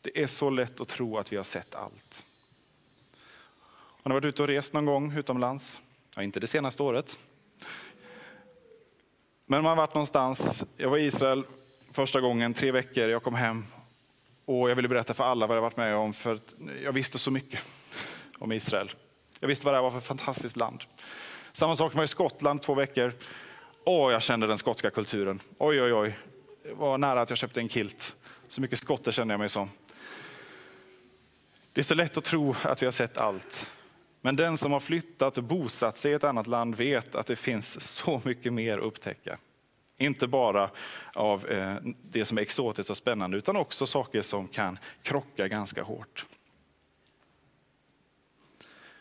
Det 0.00 0.22
är 0.22 0.26
så 0.26 0.50
lätt 0.50 0.80
att 0.80 0.88
tro 0.88 1.18
att 1.18 1.32
vi 1.32 1.36
har 1.36 1.44
sett 1.44 1.74
allt. 1.74 2.24
Har 3.72 4.08
ni 4.08 4.14
varit 4.14 4.24
ute 4.24 4.42
och 4.42 4.48
rest 4.48 4.72
någon 4.72 4.86
gång 4.86 5.12
utomlands? 5.12 5.80
Ja, 6.16 6.22
inte 6.22 6.40
det 6.40 6.46
senaste 6.46 6.82
året. 6.82 7.28
Men 9.46 9.62
man 9.62 9.64
har 9.64 9.76
varit 9.76 9.94
någonstans. 9.94 10.64
Jag 10.76 10.90
var 10.90 10.98
i 10.98 11.06
Israel 11.06 11.44
första 11.90 12.20
gången, 12.20 12.54
tre 12.54 12.70
veckor. 12.70 13.08
Jag 13.08 13.22
kom 13.22 13.34
hem 13.34 13.64
och 14.44 14.70
jag 14.70 14.76
ville 14.76 14.88
berätta 14.88 15.14
för 15.14 15.24
alla 15.24 15.46
vad 15.46 15.56
jag 15.56 15.62
varit 15.62 15.76
med 15.76 15.96
om, 15.96 16.12
för 16.12 16.38
jag 16.82 16.92
visste 16.92 17.18
så 17.18 17.30
mycket 17.30 17.60
om 18.38 18.52
Israel. 18.52 18.92
Jag 19.40 19.48
visste 19.48 19.66
vad 19.66 19.74
det 19.74 19.80
var 19.80 19.90
för 19.90 20.00
fantastiskt 20.00 20.56
land. 20.56 20.84
Samma 21.52 21.76
sak 21.76 21.94
var 21.94 22.04
i 22.04 22.08
Skottland 22.08 22.62
två 22.62 22.74
veckor. 22.74 23.12
Åh, 23.84 24.12
jag 24.12 24.22
kände 24.22 24.46
den 24.46 24.58
skotska 24.58 24.90
kulturen. 24.90 25.40
Oj, 25.58 25.82
oj, 25.82 25.92
oj. 25.92 26.18
Det 26.62 26.74
var 26.74 26.98
nära 26.98 27.20
att 27.20 27.30
jag 27.30 27.38
köpte 27.38 27.60
en 27.60 27.68
kilt. 27.68 28.16
Så 28.48 28.60
mycket 28.60 28.78
skotter 28.78 29.12
kände 29.12 29.34
jag 29.34 29.38
mig 29.38 29.48
som. 29.48 29.68
Det 31.72 31.80
är 31.80 31.84
så 31.84 31.94
lätt 31.94 32.16
att 32.16 32.24
tro 32.24 32.54
att 32.62 32.82
vi 32.82 32.86
har 32.86 32.92
sett 32.92 33.18
allt. 33.18 33.70
Men 34.20 34.36
den 34.36 34.56
som 34.56 34.72
har 34.72 34.80
flyttat 34.80 35.38
och 35.38 35.44
bosatt 35.44 35.98
sig 35.98 36.12
i 36.12 36.14
ett 36.14 36.24
annat 36.24 36.46
land 36.46 36.74
vet 36.74 37.14
att 37.14 37.26
det 37.26 37.36
finns 37.36 37.80
så 37.80 38.20
mycket 38.24 38.52
mer 38.52 38.78
att 38.78 38.84
upptäcka. 38.84 39.38
Inte 40.00 40.26
bara 40.26 40.70
av 41.14 41.46
eh, 41.46 41.76
det 42.02 42.24
som 42.24 42.38
är 42.38 42.42
exotiskt 42.42 42.90
och 42.90 42.96
spännande 42.96 43.36
utan 43.36 43.56
också 43.56 43.86
saker 43.86 44.22
som 44.22 44.48
kan 44.48 44.78
krocka 45.02 45.48
ganska 45.48 45.82
hårt. 45.82 46.24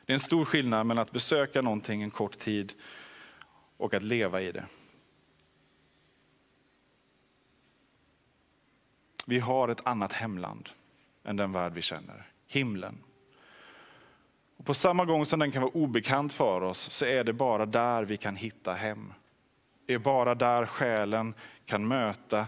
Det 0.05 0.11
är 0.11 0.13
en 0.13 0.19
stor 0.19 0.45
skillnad 0.45 0.85
mellan 0.85 1.01
att 1.01 1.11
besöka 1.11 1.61
någonting 1.61 2.01
en 2.01 2.09
kort 2.09 2.39
tid 2.39 2.73
och 3.77 3.93
att 3.93 4.03
leva 4.03 4.41
i 4.41 4.51
det. 4.51 4.65
Vi 9.25 9.39
har 9.39 9.67
ett 9.67 9.87
annat 9.87 10.13
hemland 10.13 10.69
än 11.23 11.35
den 11.35 11.51
värld 11.51 11.73
vi 11.73 11.81
känner, 11.81 12.31
himlen. 12.47 13.03
Och 14.57 14.65
på 14.65 14.73
samma 14.73 15.05
gång 15.05 15.25
som 15.25 15.39
den 15.39 15.51
kan 15.51 15.61
vara 15.61 15.71
obekant 15.71 16.33
för 16.33 16.61
oss 16.61 16.91
så 16.91 17.05
är 17.05 17.23
det 17.23 17.33
bara 17.33 17.65
där 17.65 18.03
vi 18.03 18.17
kan 18.17 18.35
hitta 18.35 18.73
hem. 18.73 19.13
Det 19.89 19.93
är 19.93 19.99
bara 19.99 20.35
där 20.35 20.65
själen 20.65 21.33
kan 21.65 21.87
möta 21.87 22.47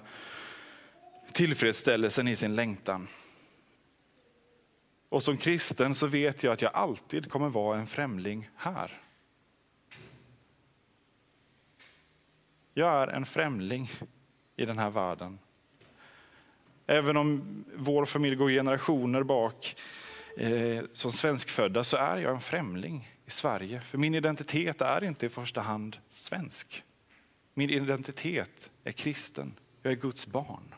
tillfredsställelsen 1.32 2.28
i 2.28 2.36
sin 2.36 2.56
längtan. 2.56 3.08
Och 5.10 5.24
som 5.24 5.38
kristen 5.38 5.96
så 5.96 6.08
vet 6.08 6.44
jag 6.44 6.54
att 6.54 6.62
jag 6.62 6.74
alltid 6.74 7.32
kommer 7.32 7.50
vara 7.50 7.80
en 7.80 7.88
främling 7.88 8.50
här. 8.56 9.00
Jag 12.74 13.02
är 13.02 13.08
en 13.08 13.26
främling 13.26 13.88
i 14.56 14.66
den 14.66 14.78
här 14.78 14.90
världen. 14.90 15.40
Även 16.88 17.18
om 17.18 17.64
vår 17.76 18.06
familj 18.06 18.36
går 18.36 18.50
generationer 18.50 19.24
bak 19.24 19.76
eh, 20.38 20.84
som 20.94 21.12
svenskfödda 21.12 21.84
så 21.84 21.98
är 21.98 22.18
jag 22.18 22.34
en 22.34 22.42
främling 22.42 23.10
i 23.26 23.30
Sverige. 23.32 23.82
För 23.82 23.98
min 23.98 24.16
identitet 24.16 24.82
är 24.82 25.04
inte 25.04 25.26
i 25.26 25.30
första 25.30 25.62
hand 25.62 25.98
svensk. 26.10 26.84
Min 27.54 27.70
identitet 27.70 28.72
är 28.84 28.92
kristen. 28.92 29.54
Jag 29.82 29.94
är 29.94 29.98
Guds 29.98 30.28
barn. 30.28 30.76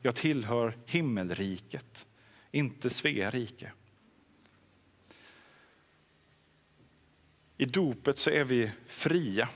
Jag 0.00 0.16
tillhör 0.16 0.78
himmelriket 0.86 2.06
inte 2.50 2.90
Svea 2.90 3.30
rike. 3.30 3.72
I 7.56 7.64
dopet 7.64 8.18
så 8.18 8.30
är 8.30 8.44
vi 8.44 8.70
fria. 8.86 9.48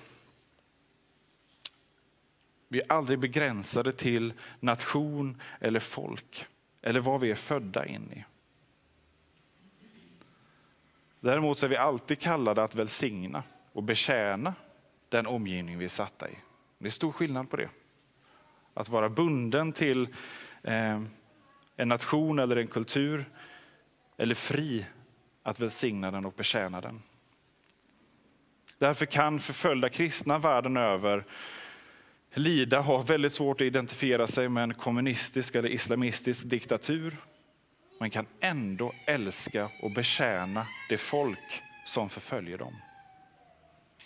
Vi 2.68 2.80
är 2.80 2.92
aldrig 2.92 3.18
begränsade 3.18 3.92
till 3.92 4.32
nation 4.60 5.40
eller 5.60 5.80
folk 5.80 6.46
eller 6.82 7.00
vad 7.00 7.20
vi 7.20 7.30
är 7.30 7.34
födda 7.34 7.86
in 7.86 8.12
i. 8.12 8.24
Däremot 11.20 11.62
är 11.62 11.68
vi 11.68 11.76
alltid 11.76 12.18
kallade 12.18 12.62
att 12.62 12.74
välsigna 12.74 13.42
och 13.72 13.82
betjäna 13.82 14.54
den 15.08 15.26
omgivning 15.26 15.78
vi 15.78 15.84
är 15.84 15.88
satta 15.88 16.30
i. 16.30 16.38
Det 16.78 16.86
är 16.86 16.90
stor 16.90 17.12
skillnad 17.12 17.50
på 17.50 17.56
det. 17.56 17.68
Att 18.74 18.88
vara 18.88 19.08
bunden 19.08 19.72
till 19.72 20.08
eh, 20.62 21.02
en 21.76 21.88
nation 21.88 22.38
eller 22.38 22.56
en 22.56 22.66
kultur 22.66 23.24
eller 24.16 24.34
fri 24.34 24.86
att 25.42 25.60
välsigna 25.60 26.10
den 26.10 26.26
och 26.26 26.32
betjäna 26.32 26.80
den. 26.80 27.02
Därför 28.78 29.06
kan 29.06 29.40
förföljda 29.40 29.88
kristna 29.88 30.38
världen 30.38 30.76
över 30.76 31.24
lida, 32.34 32.80
ha 32.80 33.02
väldigt 33.02 33.32
svårt 33.32 33.60
att 33.60 33.66
identifiera 33.66 34.26
sig 34.26 34.48
med 34.48 34.62
en 34.62 34.74
kommunistisk 34.74 35.54
eller 35.54 35.68
islamistisk 35.68 36.44
diktatur, 36.44 37.16
men 38.00 38.10
kan 38.10 38.26
ändå 38.40 38.92
älska 39.06 39.70
och 39.82 39.90
betjäna 39.90 40.66
det 40.88 40.98
folk 40.98 41.62
som 41.86 42.08
förföljer 42.08 42.58
dem. 42.58 42.74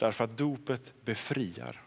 Därför 0.00 0.24
att 0.24 0.38
dopet 0.38 0.94
befriar 1.04 1.82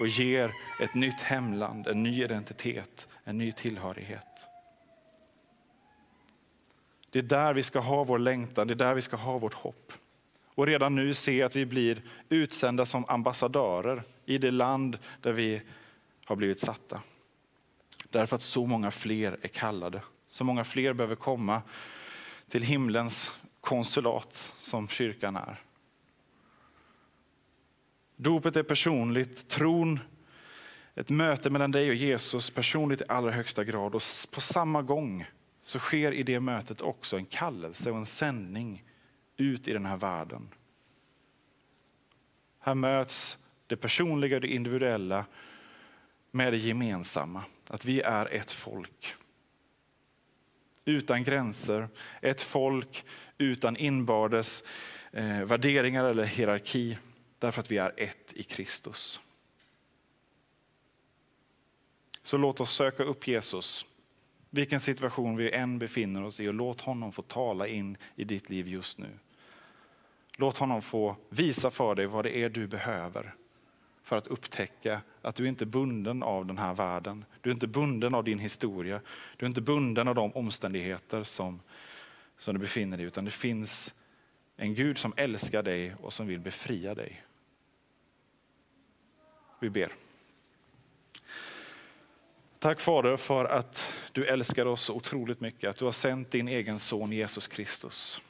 och 0.00 0.08
ger 0.08 0.52
ett 0.80 0.94
nytt 0.94 1.20
hemland, 1.20 1.86
en 1.86 2.02
ny 2.02 2.24
identitet, 2.24 3.08
en 3.24 3.38
ny 3.38 3.52
tillhörighet. 3.52 4.46
Det 7.10 7.18
är 7.18 7.22
där 7.22 7.54
vi 7.54 7.62
ska 7.62 7.80
ha 7.80 8.04
vår 8.04 8.18
längtan, 8.18 8.66
det 8.66 8.74
är 8.74 8.76
där 8.76 8.94
vi 8.94 9.02
ska 9.02 9.16
ha 9.16 9.38
vårt 9.38 9.54
hopp. 9.54 9.92
Och 10.44 10.66
redan 10.66 10.94
nu 10.94 11.14
se 11.14 11.42
att 11.42 11.56
vi 11.56 11.66
blir 11.66 12.02
utsända 12.28 12.86
som 12.86 13.04
ambassadörer 13.08 14.02
i 14.24 14.38
det 14.38 14.50
land 14.50 14.98
där 15.20 15.32
vi 15.32 15.62
har 16.24 16.36
blivit 16.36 16.60
satta. 16.60 17.00
Därför 18.10 18.36
att 18.36 18.42
så 18.42 18.66
många 18.66 18.90
fler 18.90 19.38
är 19.42 19.48
kallade. 19.48 20.00
Så 20.28 20.44
många 20.44 20.64
fler 20.64 20.92
behöver 20.92 21.16
komma 21.16 21.62
till 22.48 22.62
himlens 22.62 23.44
konsulat 23.60 24.52
som 24.60 24.88
kyrkan 24.88 25.36
är. 25.36 25.65
Dopet 28.16 28.56
är 28.56 28.62
personligt, 28.62 29.48
tron 29.48 30.00
ett 30.94 31.10
möte 31.10 31.50
mellan 31.50 31.70
dig 31.70 31.88
och 31.88 31.94
Jesus 31.94 32.50
personligt 32.50 33.00
i 33.00 33.04
allra 33.08 33.30
högsta 33.30 33.64
grad. 33.64 33.94
Och 33.94 34.02
på 34.30 34.40
samma 34.40 34.82
gång 34.82 35.26
så 35.62 35.78
sker 35.78 36.12
i 36.12 36.22
det 36.22 36.40
mötet 36.40 36.80
också 36.80 37.16
en 37.16 37.24
kallelse 37.24 37.90
och 37.90 37.96
en 37.96 38.06
sändning 38.06 38.84
ut 39.36 39.68
i 39.68 39.72
den 39.72 39.86
här 39.86 39.96
världen. 39.96 40.48
Här 42.58 42.74
möts 42.74 43.38
det 43.66 43.76
personliga 43.76 44.36
och 44.36 44.40
det 44.40 44.48
individuella 44.48 45.24
med 46.30 46.52
det 46.52 46.56
gemensamma. 46.56 47.44
Att 47.68 47.84
vi 47.84 48.00
är 48.00 48.26
ett 48.26 48.52
folk. 48.52 49.14
Utan 50.84 51.24
gränser, 51.24 51.88
ett 52.20 52.42
folk 52.42 53.04
utan 53.38 53.76
inbördes 53.76 54.64
eh, 55.12 55.42
värderingar 55.42 56.04
eller 56.04 56.24
hierarki. 56.24 56.98
Därför 57.38 57.60
att 57.60 57.70
vi 57.70 57.78
är 57.78 57.92
ett 57.96 58.32
i 58.32 58.42
Kristus. 58.42 59.20
Så 62.22 62.36
låt 62.36 62.60
oss 62.60 62.74
söka 62.74 63.02
upp 63.02 63.28
Jesus, 63.28 63.86
vilken 64.50 64.80
situation 64.80 65.36
vi 65.36 65.52
än 65.52 65.78
befinner 65.78 66.24
oss 66.24 66.40
i 66.40 66.48
och 66.48 66.54
låt 66.54 66.80
honom 66.80 67.12
få 67.12 67.22
tala 67.22 67.66
in 67.66 67.96
i 68.16 68.24
ditt 68.24 68.50
liv 68.50 68.68
just 68.68 68.98
nu. 68.98 69.18
Låt 70.36 70.58
honom 70.58 70.82
få 70.82 71.16
visa 71.28 71.70
för 71.70 71.94
dig 71.94 72.06
vad 72.06 72.24
det 72.24 72.36
är 72.36 72.48
du 72.48 72.66
behöver 72.66 73.34
för 74.06 74.16
att 74.16 74.26
upptäcka 74.26 75.00
att 75.22 75.36
du 75.36 75.48
inte 75.48 75.64
är 75.64 75.66
bunden 75.66 76.22
av 76.22 76.46
den 76.46 76.58
här 76.58 76.74
världen. 76.74 77.24
Du 77.40 77.50
är 77.50 77.54
inte 77.54 77.66
bunden 77.66 78.14
av 78.14 78.24
din 78.24 78.38
historia. 78.38 79.00
Du 79.36 79.46
är 79.46 79.48
inte 79.48 79.60
bunden 79.60 80.08
av 80.08 80.14
de 80.14 80.32
omständigheter 80.32 81.24
som, 81.24 81.60
som 82.38 82.54
du 82.54 82.60
befinner 82.60 82.96
dig 82.96 83.04
i. 83.04 83.06
Utan 83.06 83.24
det 83.24 83.30
finns 83.30 83.94
en 84.56 84.74
Gud 84.74 84.98
som 84.98 85.14
älskar 85.16 85.62
dig 85.62 85.94
och 86.02 86.12
som 86.12 86.26
vill 86.26 86.40
befria 86.40 86.94
dig. 86.94 87.22
Vi 89.60 89.70
ber. 89.70 89.92
Tack 92.58 92.80
Fader 92.80 93.16
för 93.16 93.44
att 93.44 93.94
du 94.12 94.26
älskar 94.26 94.66
oss 94.66 94.82
så 94.82 94.94
otroligt 94.94 95.40
mycket. 95.40 95.70
Att 95.70 95.76
du 95.76 95.84
har 95.84 95.92
sänt 95.92 96.30
din 96.30 96.48
egen 96.48 96.78
son 96.78 97.12
Jesus 97.12 97.48
Kristus. 97.48 98.20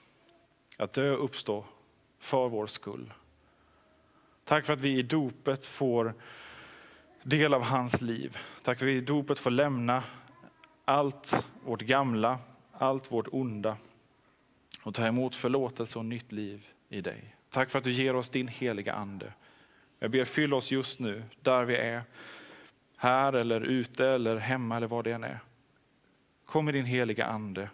Att 0.77 0.93
dö 0.93 1.13
och 1.13 1.25
uppstå 1.25 1.65
för 2.19 2.49
vår 2.49 2.67
skull. 2.67 3.13
Tack 4.45 4.65
för 4.65 4.73
att 4.73 4.81
vi 4.81 4.99
i 4.99 5.03
dopet 5.03 5.67
får 5.67 6.15
del 7.23 7.55
av 7.55 7.63
hans 7.63 8.01
liv. 8.01 8.39
Tack 8.63 8.79
för 8.79 8.87
att 8.87 8.93
vi 8.93 8.97
i 8.97 9.01
dopet 9.01 9.39
får 9.39 9.51
lämna 9.51 10.03
allt 10.85 11.47
vårt 11.65 11.83
gamla, 11.83 12.39
allt 12.73 13.13
vårt 13.13 13.29
onda 13.33 13.77
och 14.87 14.95
ta 14.95 15.07
emot 15.07 15.37
förlåtelse 15.37 15.99
och 15.99 16.05
nytt 16.05 16.33
liv 16.33 16.69
i 16.89 17.01
dig. 17.01 17.37
Tack 17.51 17.71
för 17.71 17.79
att 17.79 17.85
du 17.85 17.93
ger 17.93 18.17
oss 18.17 18.31
din 18.31 18.49
heliga 18.49 18.93
ande. 18.93 19.33
Jag 19.99 20.11
ber 20.11 20.25
fyll 20.25 20.55
oss 20.55 20.71
just 20.71 21.01
nu, 21.01 21.23
där 21.43 21.65
vi 21.65 21.77
är. 21.77 22.03
Här 22.97 23.33
eller 23.33 23.61
ute 23.61 24.09
eller 24.09 24.37
hemma 24.37 24.77
eller 24.77 24.87
var 24.87 25.03
det 25.03 25.13
än 25.13 25.25
är. 25.25 25.41
Kom 26.45 26.65
med 26.65 26.75
din 26.75 26.85
heliga 26.85 27.27
ande 27.27 27.71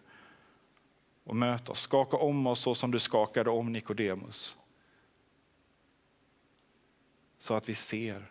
och 1.24 1.36
möt 1.36 1.68
oss. 1.68 1.80
Skaka 1.80 2.16
om 2.16 2.46
oss 2.46 2.60
så 2.60 2.74
som 2.74 2.90
du 2.90 2.98
skakade 2.98 3.50
om 3.50 3.72
Nikodemus. 3.72 4.56
Så 7.38 7.54
att 7.54 7.68
vi 7.68 7.74
ser, 7.74 8.30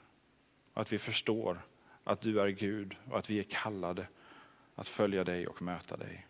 att 0.74 0.94
vi 0.94 1.00
förstår 1.00 1.62
att 2.04 2.22
du 2.22 2.41
är 2.41 2.48
Gud 2.48 2.96
och 3.12 3.20
att 3.20 3.30
vi 3.30 3.39
är 3.39 3.46
kallade 3.50 4.08
att 4.76 4.88
följa 4.88 5.24
dig 5.24 5.48
och 5.48 5.62
möta 5.62 5.98
dig. 5.98 6.28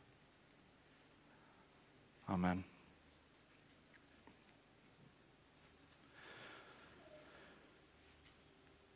Amen. 2.31 2.63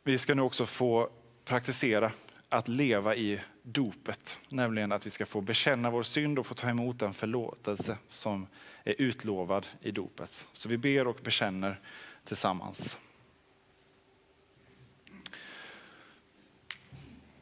Vi 0.04 0.18
ska 0.18 0.34
nu 0.34 0.42
också 0.42 0.66
få 0.66 1.10
praktisera 1.44 2.12
att 2.48 2.68
leva 2.68 3.16
i 3.16 3.40
dopet, 3.62 4.38
nämligen 4.48 4.92
att 4.92 5.06
vi 5.06 5.10
ska 5.10 5.26
få 5.26 5.40
bekänna 5.40 5.90
vår 5.90 6.02
synd 6.02 6.38
och 6.38 6.46
få 6.46 6.54
ta 6.54 6.68
emot 6.68 6.98
den 6.98 7.12
förlåtelse 7.12 7.98
som 8.06 8.46
är 8.84 8.94
utlovad 8.98 9.66
i 9.80 9.90
dopet. 9.90 10.48
Så 10.52 10.68
vi 10.68 10.78
ber 10.78 11.06
och 11.06 11.18
bekänner 11.22 11.80
tillsammans. 12.24 12.98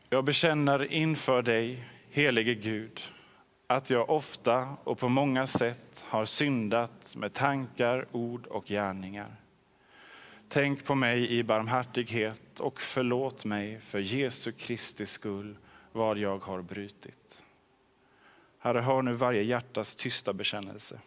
Jag 0.09 0.24
bekänner 0.24 0.92
inför 0.92 1.42
dig, 1.42 1.88
helige 2.11 2.54
Gud, 2.54 3.00
att 3.74 3.90
jag 3.90 4.10
ofta 4.10 4.76
och 4.84 4.98
på 4.98 5.08
många 5.08 5.46
sätt 5.46 6.04
har 6.08 6.24
syndat 6.24 7.16
med 7.16 7.32
tankar, 7.32 8.06
ord 8.12 8.46
och 8.46 8.66
gärningar. 8.66 9.37
Tänk 10.48 10.84
på 10.84 10.94
mig 10.94 11.30
i 11.32 11.42
barmhärtighet 11.42 12.60
och 12.60 12.80
förlåt 12.80 13.44
mig 13.44 13.80
för 13.80 13.98
Jesu 13.98 14.52
Kristi 14.52 15.06
skull 15.06 15.56
vad 15.92 16.18
jag 16.18 16.38
har 16.38 16.62
brutit. 16.62 17.42
Herre, 18.58 18.80
hör 18.80 19.02
nu 19.02 19.12
varje 19.12 19.42
hjärtas 19.42 19.96
tysta 19.96 20.32
bekännelse. 20.32 21.00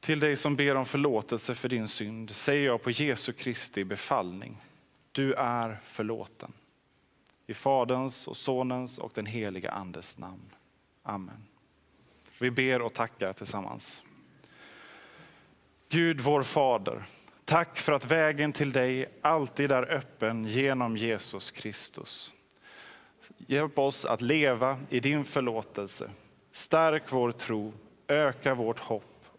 Till 0.00 0.20
dig 0.20 0.36
som 0.36 0.56
ber 0.56 0.74
om 0.74 0.86
förlåtelse 0.86 1.54
för 1.54 1.68
din 1.68 1.88
synd 1.88 2.30
säger 2.30 2.66
jag 2.66 2.82
på 2.82 2.90
Jesu 2.90 3.32
Kristi 3.32 3.84
befallning. 3.84 4.56
Du 5.12 5.34
är 5.34 5.80
förlåten. 5.84 6.52
I 7.46 7.54
Faderns 7.54 8.28
och 8.28 8.36
Sonens 8.36 8.98
och 8.98 9.12
den 9.14 9.26
heliga 9.26 9.70
Andes 9.70 10.18
namn. 10.18 10.52
Amen. 11.02 11.46
Vi 12.38 12.50
ber 12.50 12.82
och 12.82 12.94
tackar 12.94 13.32
tillsammans. 13.32 14.02
Gud 15.88 16.20
vår 16.20 16.42
Fader, 16.42 17.02
tack 17.44 17.78
för 17.78 17.92
att 17.92 18.04
vägen 18.04 18.52
till 18.52 18.72
dig 18.72 19.08
alltid 19.20 19.72
är 19.72 19.92
öppen 19.92 20.44
genom 20.44 20.96
Jesus 20.96 21.50
Kristus. 21.50 22.32
Hjälp 23.36 23.78
oss 23.78 24.04
att 24.04 24.20
leva 24.20 24.80
i 24.90 25.00
din 25.00 25.24
förlåtelse. 25.24 26.10
Stärk 26.52 27.12
vår 27.12 27.32
tro, 27.32 27.72
öka 28.06 28.54
vårt 28.54 28.78
hopp 28.78 29.19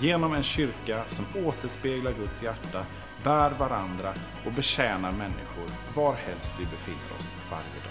Genom 0.00 0.34
en 0.34 0.42
kyrka 0.42 1.04
som 1.06 1.24
återspeglar 1.44 2.12
Guds 2.12 2.42
hjärta, 2.42 2.86
bär 3.24 3.50
varandra 3.50 4.14
och 4.46 4.52
betjänar 4.52 5.12
människor 5.12 5.70
varhelst 5.94 6.52
vi 6.58 6.64
befinner 6.64 7.18
oss 7.18 7.34
varje 7.50 7.82
dag. 7.84 7.87